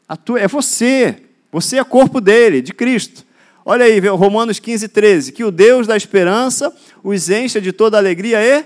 [0.07, 1.17] A tua, é você.
[1.51, 3.25] Você é corpo dele, de Cristo.
[3.65, 5.31] Olha aí, Romanos 15, 13.
[5.31, 8.65] Que o Deus da esperança os encha de toda alegria e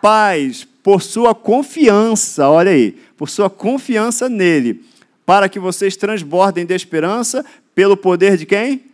[0.00, 4.84] paz, por sua confiança, olha aí, por sua confiança nele,
[5.24, 8.84] para que vocês transbordem de esperança pelo poder de quem?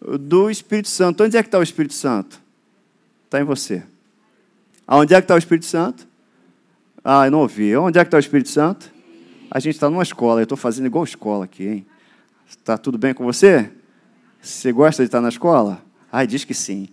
[0.00, 1.24] Do Espírito Santo.
[1.24, 2.39] Onde é que está o Espírito Santo?
[3.30, 3.84] Está em você.
[4.84, 6.04] Aonde é que está o Espírito Santo?
[7.04, 7.76] Ah, eu não ouvi.
[7.76, 8.92] Onde é que está o Espírito Santo?
[9.48, 11.86] A gente está numa escola, eu estou fazendo igual escola aqui, hein?
[12.48, 13.70] Está tudo bem com você?
[14.42, 15.80] Você gosta de estar na escola?
[16.10, 16.88] Ai, diz que sim.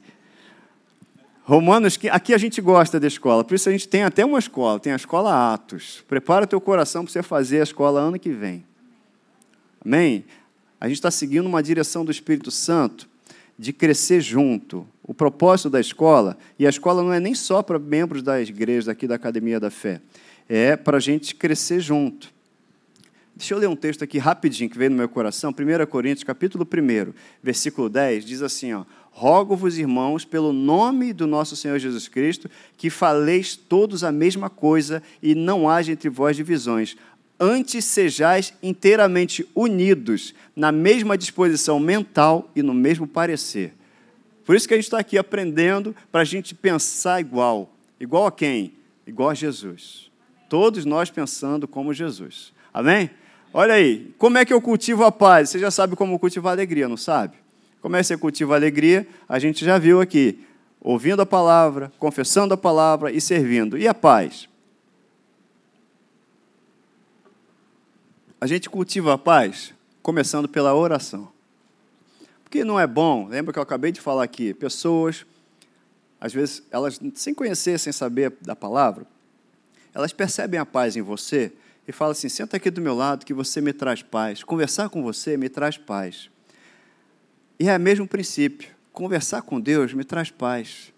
[1.41, 4.79] Romanos, aqui a gente gosta da escola, por isso a gente tem até uma escola,
[4.79, 6.03] tem a escola Atos.
[6.07, 8.63] Prepara teu coração para você fazer a escola ano que vem.
[9.83, 10.23] Amém?
[10.79, 13.09] A gente está seguindo uma direção do Espírito Santo
[13.57, 14.87] de crescer junto.
[15.17, 19.07] Propósito da escola, e a escola não é nem só para membros das igrejas aqui
[19.07, 19.99] da Academia da Fé,
[20.47, 22.31] é para a gente crescer junto.
[23.35, 25.51] Deixa eu ler um texto aqui rapidinho que veio no meu coração.
[25.51, 31.55] 1 Coríntios, capítulo 1, versículo 10, diz assim, ó: Rogo-vos, irmãos, pelo nome do nosso
[31.55, 36.95] Senhor Jesus Cristo, que faleis todos a mesma coisa e não haja entre vós divisões.
[37.39, 43.76] Antes sejais inteiramente unidos, na mesma disposição mental e no mesmo parecer.
[44.47, 47.69] Por isso que a gente está aqui aprendendo para a gente pensar igual.
[47.99, 48.75] Igual a quem?
[49.05, 50.09] Igual a Jesus.
[50.47, 52.53] Todos nós pensando como Jesus.
[52.73, 53.09] Amém?
[53.53, 55.49] Olha aí, como é que eu cultivo a paz?
[55.49, 57.35] Você já sabe como cultivar a alegria, não sabe?
[57.81, 59.05] Como é que você cultiva a alegria?
[59.27, 60.39] A gente já viu aqui.
[60.79, 63.77] Ouvindo a palavra, confessando a palavra e servindo.
[63.77, 64.47] E a paz?
[68.39, 71.35] A gente cultiva a paz começando pela oração.
[72.47, 75.25] Porque não é bom, lembra que eu acabei de falar aqui, pessoas,
[76.17, 79.05] às vezes, elas, sem conhecer, sem saber da palavra,
[79.93, 81.51] elas percebem a paz em você
[81.85, 84.45] e fala assim: senta aqui do meu lado que você me traz paz.
[84.45, 86.29] Conversar com você me traz paz.
[87.59, 88.69] E é o mesmo princípio.
[88.93, 90.93] Conversar com Deus me traz paz.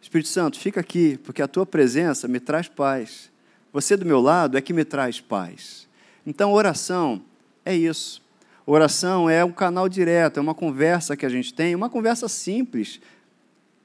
[0.00, 3.32] Espírito Santo, fica aqui, porque a tua presença me traz paz.
[3.72, 5.88] Você do meu lado é que me traz paz.
[6.24, 7.20] Então, oração
[7.64, 8.22] é isso.
[8.70, 13.00] Oração é um canal direto, é uma conversa que a gente tem, uma conversa simples,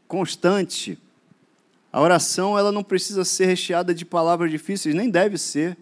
[0.10, 1.00] constante.
[1.90, 5.78] A oração ela não precisa ser recheada de palavras difíceis, nem deve ser.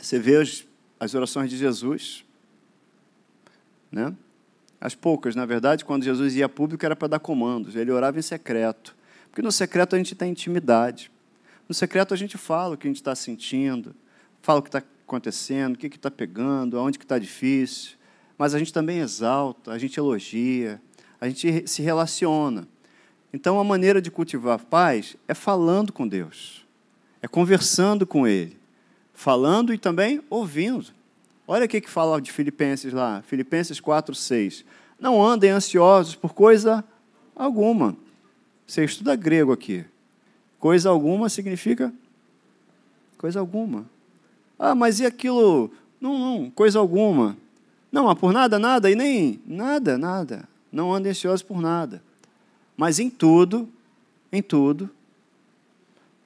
[0.00, 0.64] Você vê as,
[1.00, 2.24] as orações de Jesus,
[3.90, 4.14] né?
[4.80, 8.22] As poucas, na verdade, quando Jesus ia público era para dar comandos, ele orava em
[8.22, 8.94] secreto.
[9.30, 11.10] Porque no secreto a gente tem intimidade.
[11.68, 13.96] No secreto a gente fala o que a gente está sentindo,
[14.42, 17.96] fala o que está acontecendo, o que está pegando, aonde que está difícil.
[18.36, 20.80] Mas a gente também exalta, a gente elogia,
[21.20, 22.66] a gente se relaciona.
[23.32, 26.64] Então, a maneira de cultivar paz é falando com Deus,
[27.22, 28.64] é conversando com Ele
[29.14, 30.86] falando e também ouvindo.
[31.46, 34.64] Olha o que fala de Filipenses lá, Filipenses 4, 6.
[34.98, 36.84] Não andem ansiosos por coisa
[37.34, 37.96] alguma.
[38.66, 39.84] Você estuda grego aqui.
[40.58, 41.92] Coisa alguma significa
[43.16, 43.86] coisa alguma.
[44.58, 45.70] Ah, mas e aquilo?
[46.00, 47.36] Não, não, coisa alguma.
[47.90, 50.48] Não, mas por nada, nada, e nem nada, nada.
[50.70, 52.02] Não andem ansiosos por nada.
[52.76, 53.68] Mas em tudo,
[54.32, 54.90] em tudo,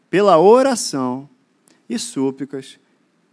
[0.08, 1.28] pela oração
[1.88, 2.78] e súplicas,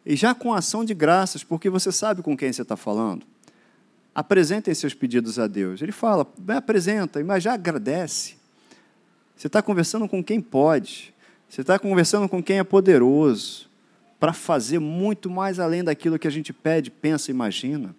[0.05, 3.25] e já com ação de graças, porque você sabe com quem você está falando.
[4.13, 5.81] Apresentem seus pedidos a Deus.
[5.81, 8.35] Ele fala, apresenta, mas já agradece.
[9.35, 11.13] Você está conversando com quem pode.
[11.49, 13.69] Você está conversando com quem é poderoso
[14.19, 17.95] para fazer muito mais além daquilo que a gente pede, pensa, imagina.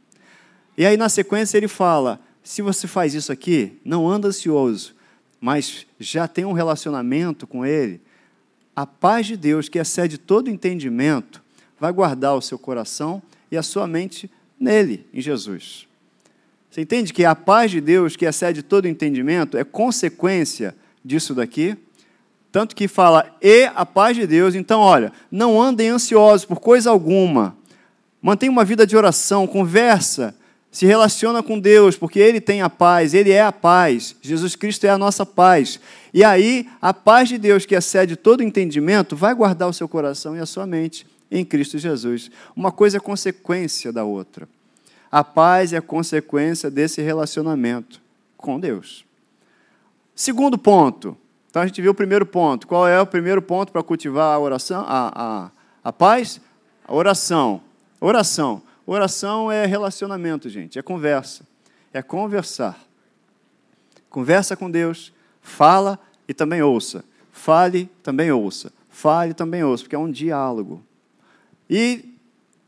[0.76, 4.94] E aí, na sequência, ele fala: se você faz isso aqui, não anda ansioso,
[5.40, 8.00] mas já tem um relacionamento com Ele,
[8.74, 11.42] a paz de Deus, que excede todo entendimento,
[11.79, 15.87] vai guardar o seu coração e a sua mente nele, em Jesus.
[16.70, 21.76] Você entende que a paz de Deus, que excede todo entendimento, é consequência disso daqui?
[22.51, 24.55] Tanto que fala, e a paz de Deus.
[24.55, 27.57] Então, olha, não andem ansiosos por coisa alguma.
[28.23, 30.35] Mantenha uma vida de oração, conversa
[30.77, 34.85] se relaciona com Deus, porque Ele tem a paz, Ele é a paz, Jesus Cristo
[34.85, 35.81] é a nossa paz.
[36.13, 40.37] E aí, a paz de Deus, que excede todo entendimento, vai guardar o seu coração
[40.37, 42.31] e a sua mente em Cristo Jesus.
[42.55, 44.47] Uma coisa é consequência da outra.
[45.11, 47.99] A paz é consequência desse relacionamento
[48.37, 49.03] com Deus.
[50.15, 51.17] Segundo ponto.
[51.57, 52.66] Então a gente viu o primeiro ponto.
[52.66, 54.85] Qual é o primeiro ponto para cultivar a oração?
[54.87, 55.51] A, a,
[55.83, 56.38] a paz?
[56.87, 57.62] A oração.
[57.99, 58.61] Oração.
[58.85, 61.47] Oração é relacionamento, gente, é conversa,
[61.95, 62.79] é conversar.
[64.11, 67.03] Conversa com Deus, fala e também ouça.
[67.33, 68.71] Fale, também ouça.
[68.90, 70.85] Fale, também ouça, porque é um diálogo.
[71.71, 72.19] E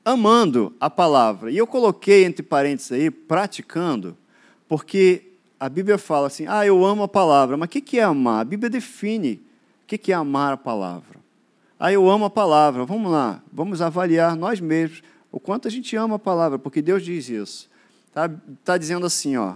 [0.03, 1.51] amando a palavra.
[1.51, 4.17] E eu coloquei entre parênteses aí, praticando,
[4.67, 5.28] Porque
[5.59, 7.57] a Bíblia fala assim: ah, eu amo a palavra.
[7.57, 8.41] Mas o que é amar?
[8.41, 9.43] A Bíblia define
[9.83, 11.19] o que é amar a palavra.
[11.79, 12.85] Ah, eu amo a palavra.
[12.85, 17.05] Vamos lá, vamos avaliar nós mesmos o quanto a gente ama a palavra, porque Deus
[17.05, 17.69] diz isso.
[18.09, 18.31] Está
[18.65, 19.55] tá dizendo assim: ó,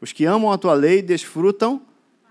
[0.00, 1.80] os que amam a tua lei desfrutam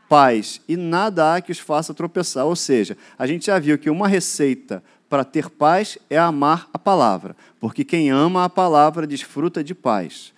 [0.08, 2.46] paz, e nada há que os faça tropeçar.
[2.46, 6.80] Ou seja, a gente já viu que uma receita para ter paz é amar a
[6.80, 10.35] palavra, porque quem ama a palavra desfruta de paz.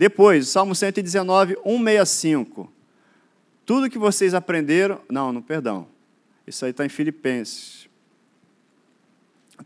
[0.00, 2.72] Depois, Salmo 119, 165.
[3.66, 4.98] Tudo que vocês aprenderam.
[5.10, 5.88] Não, não, perdão.
[6.46, 7.86] Isso aí está em Filipenses.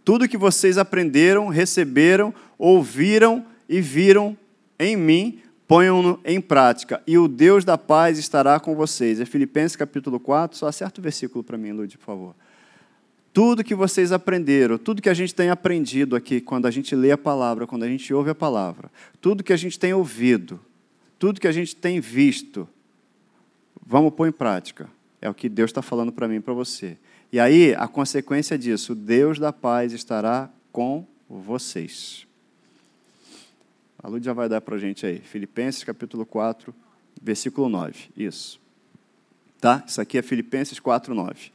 [0.04, 4.36] Tudo que vocês aprenderam, receberam, ouviram e viram
[4.76, 9.20] em mim, ponham-no em prática, e o Deus da paz estará com vocês.
[9.20, 12.34] É Filipenses capítulo 4, só acerta o versículo para mim, Lud, por favor.
[13.34, 17.10] Tudo que vocês aprenderam, tudo que a gente tem aprendido aqui, quando a gente lê
[17.10, 18.88] a palavra, quando a gente ouve a palavra,
[19.20, 20.60] tudo que a gente tem ouvido,
[21.18, 22.68] tudo que a gente tem visto,
[23.84, 24.88] vamos pôr em prática.
[25.20, 26.96] É o que Deus está falando para mim e para você.
[27.32, 32.28] E aí, a consequência disso, Deus da paz estará com vocês.
[34.00, 35.18] A Lud já vai dar para a gente aí.
[35.18, 36.72] Filipenses capítulo 4,
[37.20, 38.10] versículo 9.
[38.16, 38.60] Isso.
[39.60, 39.82] Tá?
[39.84, 41.50] Isso aqui é Filipenses 4, 9.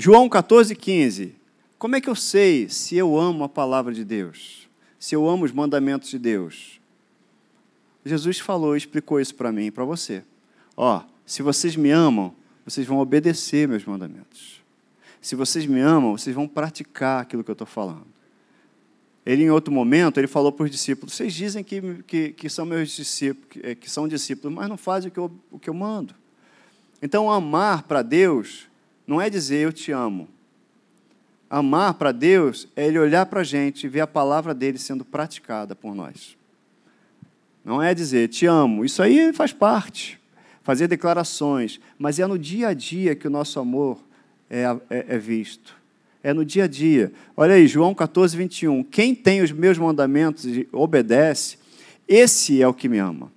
[0.00, 1.34] João 14, 15.
[1.78, 4.66] Como é que eu sei se eu amo a palavra de Deus?
[4.98, 6.80] Se eu amo os mandamentos de Deus?
[8.02, 10.24] Jesus falou, explicou isso para mim e para você.
[10.74, 12.34] Ó, se vocês me amam,
[12.64, 14.62] vocês vão obedecer meus mandamentos.
[15.20, 18.06] Se vocês me amam, vocês vão praticar aquilo que eu estou falando.
[19.26, 22.64] Ele, em outro momento, ele falou para os discípulos: Vocês dizem que, que, que são
[22.64, 25.74] meus discípulos, que, que, são discípulos, mas não fazem o que eu, o que eu
[25.74, 26.14] mando.
[27.02, 28.69] Então, amar para Deus
[29.10, 30.28] não é dizer eu te amo.
[31.50, 35.04] Amar para Deus é Ele olhar para a gente e ver a palavra dele sendo
[35.04, 36.36] praticada por nós.
[37.64, 40.16] Não é dizer te amo, isso aí faz parte,
[40.62, 43.98] fazer declarações, mas é no dia a dia que o nosso amor
[44.48, 45.74] é, é, é visto.
[46.22, 47.12] É no dia a dia.
[47.36, 48.84] Olha aí, João 14, 21.
[48.84, 51.58] Quem tem os meus mandamentos e obedece,
[52.06, 53.32] esse é o que me ama.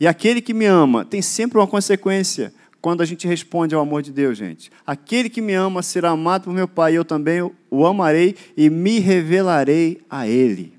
[0.00, 2.52] E aquele que me ama tem sempre uma consequência
[2.86, 4.70] quando a gente responde ao amor de Deus, gente.
[4.86, 8.70] Aquele que me ama será amado por meu Pai, e eu também o amarei e
[8.70, 10.72] me revelarei a Ele.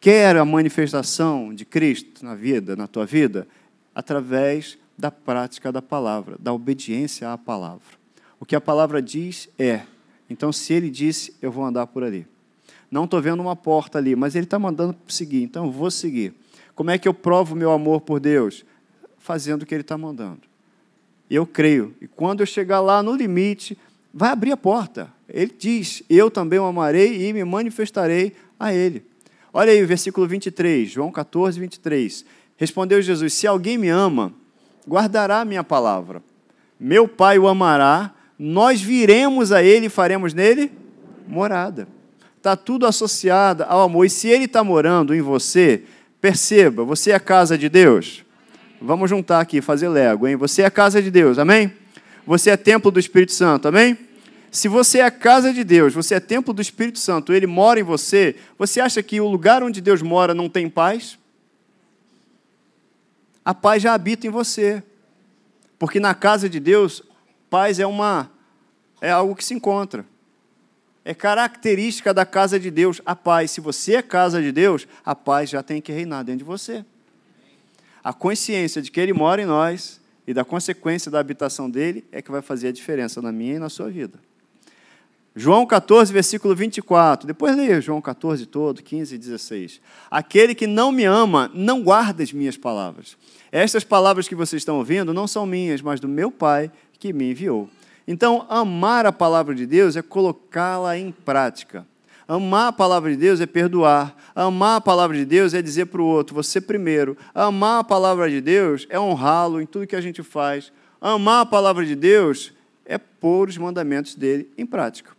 [0.00, 3.46] Quer a manifestação de Cristo na vida, na tua vida?
[3.94, 7.98] Através da prática da palavra, da obediência à palavra.
[8.40, 9.82] O que a palavra diz é.
[10.30, 12.26] Então, se ele disse, eu vou andar por ali.
[12.90, 16.32] Não estou vendo uma porta ali, mas ele está mandando seguir, então eu vou seguir.
[16.74, 18.64] Como é que eu provo meu amor por Deus?
[19.18, 20.48] Fazendo o que ele está mandando.
[21.30, 21.94] Eu creio.
[22.00, 23.76] E quando eu chegar lá no limite,
[24.12, 25.12] vai abrir a porta.
[25.28, 29.04] Ele diz: Eu também o amarei e me manifestarei a ele.
[29.52, 32.24] Olha aí o versículo 23, João 14, 23.
[32.56, 34.32] Respondeu Jesus: Se alguém me ama,
[34.86, 36.22] guardará a minha palavra.
[36.80, 40.70] Meu Pai o amará, nós viremos a ele e faremos nele
[41.26, 41.88] morada.
[42.36, 44.06] Está tudo associado ao amor.
[44.06, 45.82] E se ele está morando em você,
[46.20, 48.24] perceba, você é a casa de Deus.
[48.80, 50.36] Vamos juntar aqui, fazer lego, hein?
[50.36, 51.72] Você é a casa de Deus, amém?
[52.24, 53.98] Você é templo do Espírito Santo, amém?
[54.52, 57.80] Se você é a casa de Deus, você é templo do Espírito Santo, ele mora
[57.80, 61.18] em você, você acha que o lugar onde Deus mora não tem paz?
[63.44, 64.82] A paz já habita em você.
[65.76, 67.02] Porque na casa de Deus,
[67.50, 68.30] paz é uma
[69.00, 70.04] é algo que se encontra.
[71.04, 73.50] É característica da casa de Deus a paz.
[73.50, 76.84] Se você é casa de Deus, a paz já tem que reinar dentro de você
[78.08, 82.22] a consciência de que Ele mora em nós e da consequência da habitação dele é
[82.22, 84.18] que vai fazer a diferença na minha e na sua vida.
[85.36, 87.26] João 14, versículo 24.
[87.26, 89.82] Depois leia João 14 todo, 15 e 16.
[90.10, 93.14] Aquele que não me ama, não guarda as minhas palavras.
[93.52, 97.32] Estas palavras que vocês estão ouvindo não são minhas, mas do meu Pai que me
[97.32, 97.68] enviou.
[98.06, 101.86] Então, amar a palavra de Deus é colocá-la em prática.
[102.28, 104.14] Amar a palavra de Deus é perdoar.
[104.34, 107.16] Amar a palavra de Deus é dizer para o outro, você primeiro.
[107.34, 110.70] Amar a palavra de Deus é honrá-lo em tudo que a gente faz.
[111.00, 112.52] Amar a palavra de Deus
[112.84, 115.12] é pôr os mandamentos dele em prática.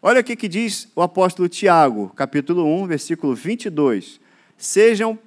[0.00, 4.18] Olha o que, que diz o apóstolo Tiago, capítulo 1, versículo 22.
[4.56, 5.18] Sejam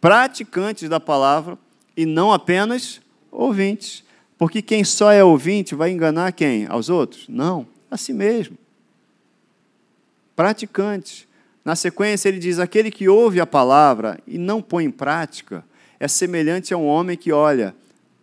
[0.00, 1.56] praticantes da palavra
[1.96, 4.02] e não apenas ouvintes.
[4.36, 6.66] Porque quem só é ouvinte vai enganar quem?
[6.66, 7.26] Aos outros?
[7.28, 8.58] Não, a si mesmo
[10.40, 11.28] praticantes.
[11.62, 15.62] Na sequência, ele diz: aquele que ouve a palavra e não põe em prática
[15.98, 17.76] é semelhante a um homem que olha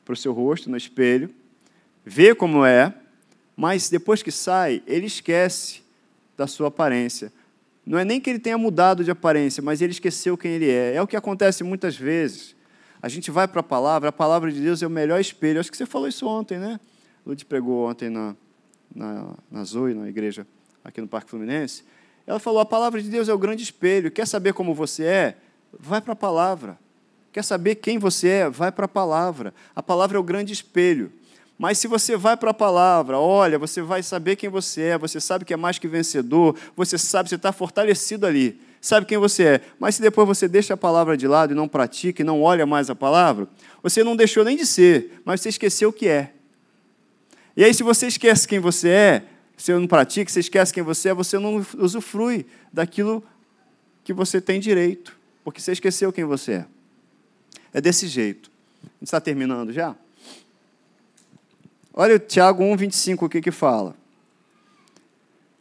[0.03, 1.29] para o seu rosto no espelho,
[2.03, 2.91] vê como é,
[3.55, 5.83] mas depois que sai, ele esquece
[6.35, 7.31] da sua aparência.
[7.85, 10.95] Não é nem que ele tenha mudado de aparência, mas ele esqueceu quem ele é.
[10.95, 12.55] É o que acontece muitas vezes.
[12.99, 15.59] a gente vai para a palavra, a palavra de Deus é o melhor espelho.
[15.59, 16.79] Acho que você falou isso ontem, né?
[17.23, 18.35] Lud pregou ontem na,
[18.93, 20.47] na, na Zoe, na igreja
[20.87, 21.83] aqui no Parque Fluminense.
[22.27, 24.11] Ela falou: a palavra de Deus é o grande espelho.
[24.11, 25.37] Quer saber como você é?
[25.79, 26.77] Vai para a palavra.
[27.31, 28.49] Quer saber quem você é?
[28.49, 29.53] Vai para a palavra.
[29.73, 31.11] A palavra é o grande espelho.
[31.57, 35.19] Mas se você vai para a palavra, olha, você vai saber quem você é, você
[35.19, 39.43] sabe que é mais que vencedor, você sabe, você está fortalecido ali, sabe quem você
[39.43, 39.61] é.
[39.79, 42.67] Mas se depois você deixa a palavra de lado e não pratica e não olha
[42.67, 43.47] mais a palavra,
[43.81, 46.31] você não deixou nem de ser, mas você esqueceu o que é.
[47.55, 49.23] E aí, se você esquece quem você é,
[49.57, 53.23] você não pratica, você esquece quem você é, você não usufrui daquilo
[54.03, 56.65] que você tem direito, porque você esqueceu quem você é.
[57.73, 58.51] É desse jeito.
[58.83, 59.95] A gente está terminando já?
[61.91, 63.95] Olha o Tiago 1,25 o que, que fala.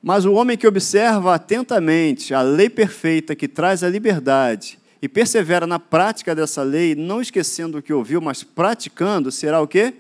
[0.03, 5.67] Mas o homem que observa atentamente a lei perfeita que traz a liberdade e persevera
[5.67, 9.95] na prática dessa lei, não esquecendo o que ouviu, mas praticando, será o quê?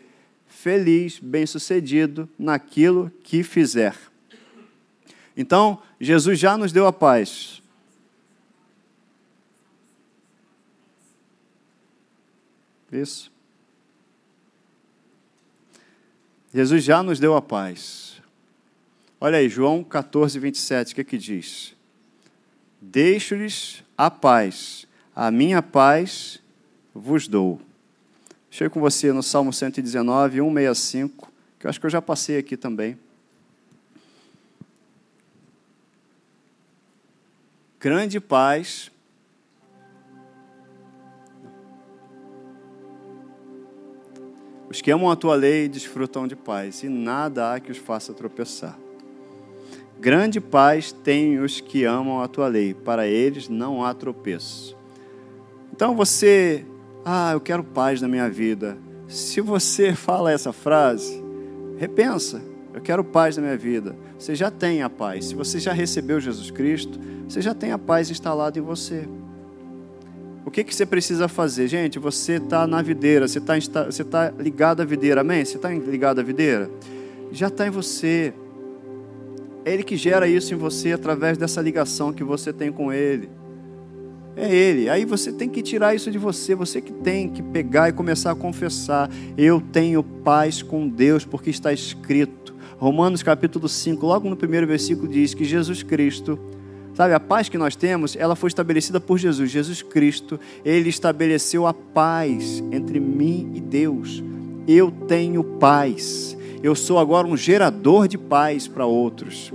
[0.67, 3.97] Feliz, bem-sucedido naquilo que fizer.
[5.37, 7.63] Então, Jesus já nos deu a paz.
[12.91, 13.31] Isso.
[16.53, 18.21] Jesus já nos deu a paz.
[19.21, 21.77] Olha aí, João 14, 27, o que, que diz?
[22.83, 26.43] Deixo-lhes a paz, a minha paz
[26.93, 27.65] vos dou.
[28.57, 32.57] Chego com você no Salmo 119, 165, que eu acho que eu já passei aqui
[32.57, 32.99] também.
[37.79, 38.91] Grande paz
[44.71, 48.15] Os que amam a tua lei desfrutam de paz, e nada há que os faça
[48.15, 48.79] tropeçar.
[50.01, 54.75] Grande paz têm os que amam a tua lei, para eles não há tropeço.
[55.71, 56.65] Então você,
[57.09, 58.77] ah, eu quero paz na minha vida.
[59.07, 61.23] Se você fala essa frase,
[61.79, 62.43] repensa,
[62.75, 63.95] eu quero paz na minha vida.
[64.19, 65.27] Você já tem a paz.
[65.27, 66.99] Se você já recebeu Jesus Cristo,
[67.29, 69.09] você já tem a paz instalada em você.
[70.45, 71.69] O que, que você precisa fazer?
[71.69, 75.45] Gente, você está na videira, você está você tá ligado à videira, amém?
[75.45, 76.69] Você está ligado à videira?
[77.31, 78.35] Já está em você.
[79.65, 83.31] É Ele que gera isso em você através dessa ligação que você tem com Ele.
[84.37, 84.89] É Ele.
[84.89, 86.55] Aí você tem que tirar isso de você.
[86.55, 91.51] Você que tem que pegar e começar a confessar: Eu tenho paz com Deus, porque
[91.51, 92.55] está escrito.
[92.79, 96.39] Romanos capítulo 5, logo no primeiro versículo, diz que Jesus Cristo
[96.97, 100.41] Sabe, a paz que nós temos, ela foi estabelecida por Jesus, Jesus Cristo.
[100.65, 104.25] Ele estabeleceu a paz entre mim e Deus.
[104.67, 106.36] Eu tenho paz.
[106.63, 109.53] Eu sou agora um gerador de paz para outros.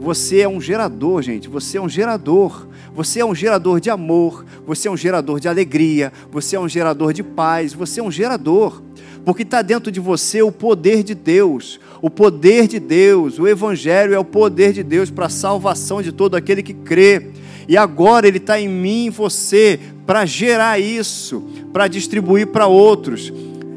[0.00, 1.48] Você é um gerador, gente.
[1.48, 2.66] Você é um gerador.
[2.94, 4.44] Você é um gerador de amor.
[4.66, 6.12] Você é um gerador de alegria.
[6.30, 7.72] Você é um gerador de paz.
[7.72, 8.82] Você é um gerador
[9.24, 11.80] porque está dentro de você o poder de Deus.
[12.02, 16.12] O poder de Deus, o Evangelho é o poder de Deus para a salvação de
[16.12, 17.30] todo aquele que crê.
[17.66, 21.42] E agora Ele está em mim e você para gerar isso,
[21.72, 23.32] para distribuir para outros.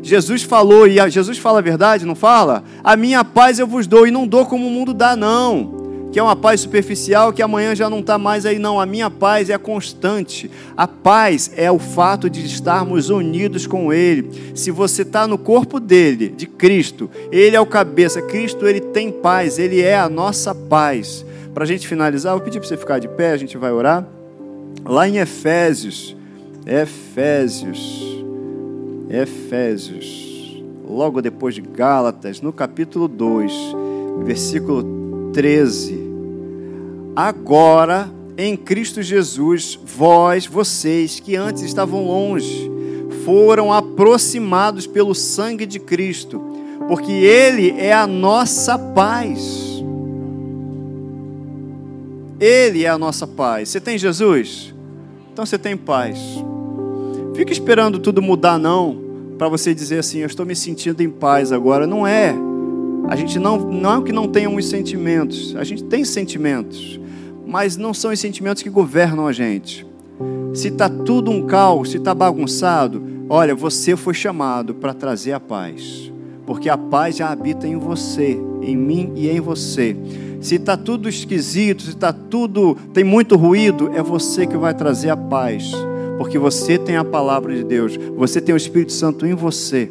[0.07, 2.63] Jesus falou, e Jesus fala a verdade, não fala?
[2.83, 5.87] A minha paz eu vos dou, e não dou como o mundo dá, não
[6.17, 8.79] que é uma paz superficial que amanhã já não está mais aí, não.
[8.79, 10.49] A minha paz é constante.
[10.75, 14.51] A paz é o fato de estarmos unidos com Ele.
[14.55, 18.19] Se você está no corpo dele, de Cristo, Ele é o cabeça.
[18.19, 21.25] Cristo, Ele tem paz, Ele é a nossa paz.
[21.53, 23.71] Para a gente finalizar, eu vou pedir para você ficar de pé, a gente vai
[23.71, 24.03] orar.
[24.85, 26.15] Lá em Efésios,
[26.65, 28.16] Efésios,
[29.09, 33.51] Efésios, logo depois de Gálatas, no capítulo 2,
[34.25, 36.07] versículo 13
[37.17, 42.69] agora em Cristo Jesus, vós, vocês que antes estavam longe,
[43.25, 46.39] foram aproximados pelo sangue de Cristo,
[46.87, 49.81] porque Ele é a nossa paz.
[52.39, 53.69] Ele é a nossa paz.
[53.69, 54.71] Você tem Jesus?
[55.33, 56.19] Então você tem paz.
[57.37, 58.97] Fica esperando tudo mudar, não,
[59.37, 61.87] para você dizer assim: Eu estou me sentindo em paz agora.
[61.87, 62.35] Não é.
[63.07, 66.99] A gente não, não é que não tenhamos sentimentos, a gente tem sentimentos
[67.47, 69.87] mas não são os sentimentos que governam a gente.
[70.53, 75.39] Se está tudo um caos, se está bagunçado, olha, você foi chamado para trazer a
[75.39, 76.11] paz,
[76.45, 79.95] porque a paz já habita em você, em mim e em você.
[80.41, 85.09] Se está tudo esquisito, se está tudo, tem muito ruído, é você que vai trazer
[85.09, 85.71] a paz,
[86.17, 89.89] porque você tem a palavra de Deus, você tem o Espírito Santo em você.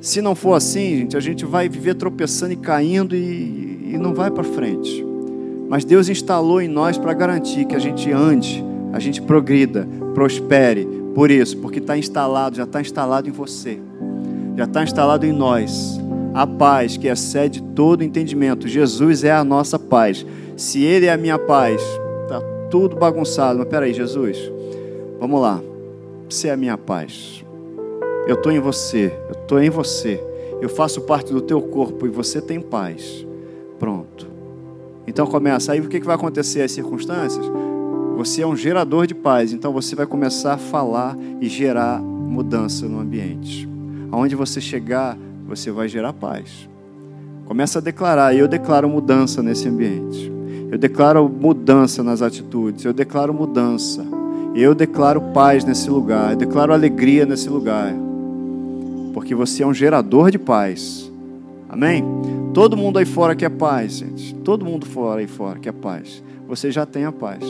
[0.00, 4.14] Se não for assim, gente, a gente vai viver tropeçando e caindo e, e não
[4.14, 5.04] vai para frente.
[5.68, 10.86] Mas Deus instalou em nós para garantir que a gente ande, a gente progrida, prospere,
[11.14, 13.78] Por isso, porque está instalado, já está instalado em você,
[14.56, 16.00] já está instalado em nós
[16.32, 18.68] a paz que excede todo entendimento.
[18.68, 20.24] Jesus é a nossa paz.
[20.56, 21.82] Se Ele é a minha paz,
[22.22, 22.40] está
[22.70, 23.58] tudo bagunçado.
[23.58, 24.38] Mas peraí, Jesus,
[25.20, 25.62] vamos lá.
[26.28, 27.44] Você é a minha paz.
[28.26, 30.20] Eu estou em você, eu estou em você.
[30.60, 33.26] Eu faço parte do teu corpo e você tem paz.
[33.78, 34.26] Pronto.
[35.06, 35.72] Então começa.
[35.72, 36.62] Aí o que vai acontecer?
[36.62, 37.44] As circunstâncias?
[38.16, 39.52] Você é um gerador de paz.
[39.52, 43.68] Então você vai começar a falar e gerar mudança no ambiente.
[44.10, 46.68] Aonde você chegar, você vai gerar paz.
[47.46, 50.30] Começa a declarar, eu declaro mudança nesse ambiente.
[50.70, 54.19] Eu declaro mudança nas atitudes, eu declaro mudança.
[54.60, 57.94] Eu declaro paz nesse lugar, eu declaro alegria nesse lugar.
[59.14, 61.10] Porque você é um gerador de paz.
[61.66, 62.04] Amém?
[62.52, 64.34] Todo mundo aí fora quer paz, gente.
[64.34, 66.22] Todo mundo fora aí fora quer paz.
[66.46, 67.42] Você já tem a paz.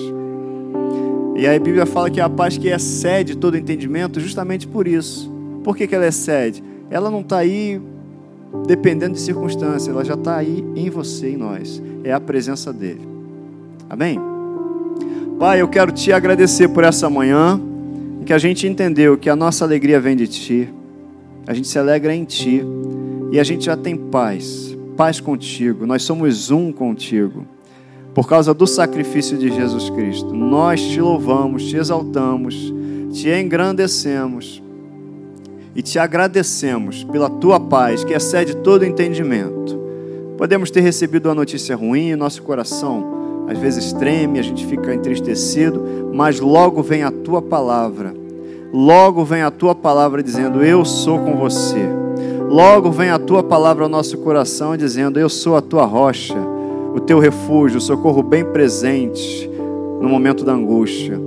[1.34, 4.86] E aí a Bíblia fala que é a paz que excede todo entendimento justamente por
[4.86, 5.28] isso.
[5.64, 6.62] Por que, que ela excede?
[6.88, 7.82] Ela não está aí
[8.68, 11.82] dependendo de circunstâncias, ela já está aí em você, em nós.
[12.04, 13.08] É a presença dele.
[13.88, 14.29] Amém?
[15.40, 17.58] Pai, eu quero te agradecer por essa manhã,
[18.20, 20.68] em que a gente entendeu que a nossa alegria vem de ti,
[21.46, 22.62] a gente se alegra em ti,
[23.32, 27.46] e a gente já tem paz, paz contigo, nós somos um contigo,
[28.12, 30.30] por causa do sacrifício de Jesus Cristo.
[30.34, 32.74] Nós te louvamos, te exaltamos,
[33.10, 34.62] te engrandecemos
[35.74, 39.80] e te agradecemos pela tua paz que excede todo entendimento.
[40.36, 43.19] Podemos ter recebido uma notícia ruim, nosso coração
[43.50, 48.14] às vezes treme, a gente fica entristecido, mas logo vem a tua palavra.
[48.72, 51.88] Logo vem a tua palavra dizendo: Eu sou com você.
[52.48, 56.38] Logo vem a tua palavra ao nosso coração dizendo: Eu sou a tua rocha,
[56.94, 59.50] o teu refúgio, o socorro bem presente
[60.00, 61.20] no momento da angústia.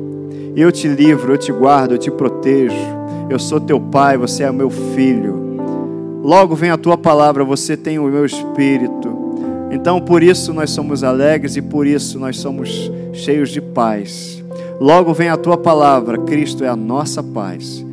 [0.56, 4.52] Eu te livro, eu te guardo, eu te protejo eu sou teu pai, você é
[4.52, 6.22] meu filho.
[6.22, 9.23] Logo vem a tua palavra, você tem o meu espírito.
[9.74, 14.44] Então, por isso nós somos alegres e por isso nós somos cheios de paz.
[14.80, 17.84] Logo vem a tua palavra, Cristo é a nossa paz.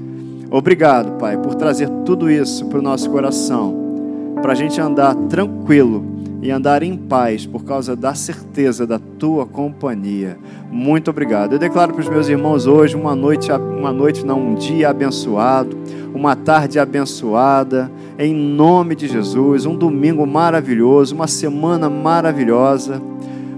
[0.51, 6.20] Obrigado, Pai, por trazer tudo isso para o nosso coração, para a gente andar tranquilo
[6.43, 10.39] e andar em paz por causa da certeza da tua companhia.
[10.71, 11.53] Muito obrigado.
[11.53, 15.77] Eu declaro para os meus irmãos hoje uma noite, uma noite não, um dia abençoado,
[16.15, 23.01] uma tarde abençoada, em nome de Jesus, um domingo maravilhoso, uma semana maravilhosa.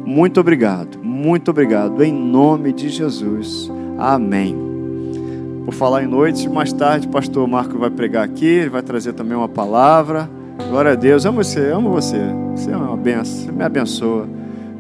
[0.05, 0.99] Muito obrigado.
[1.03, 3.71] Muito obrigado em nome de Jesus.
[3.99, 4.57] Amém.
[5.65, 9.13] Por falar em noite, mais tarde o pastor Marco vai pregar aqui, ele vai trazer
[9.13, 10.29] também uma palavra.
[10.69, 11.27] Glória a Deus.
[11.27, 12.19] Amo você, amo você.
[12.55, 14.29] Você é uma benção, você me abençoa.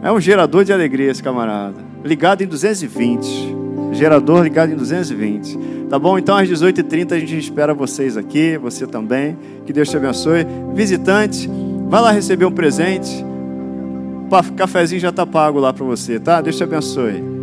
[0.03, 1.77] É um gerador de alegria esse camarada.
[2.05, 3.57] Ligado em 220.
[3.93, 5.59] Gerador ligado em 220.
[5.89, 6.19] Tá bom?
[6.19, 9.37] Então às 18h30 a gente espera vocês aqui, você também.
[9.67, 10.47] Que Deus te abençoe.
[10.75, 11.49] Visitante,
[11.89, 13.25] vai lá receber um presente.
[14.29, 16.41] O cafezinho já está pago lá para você, tá?
[16.41, 17.42] Deus te abençoe.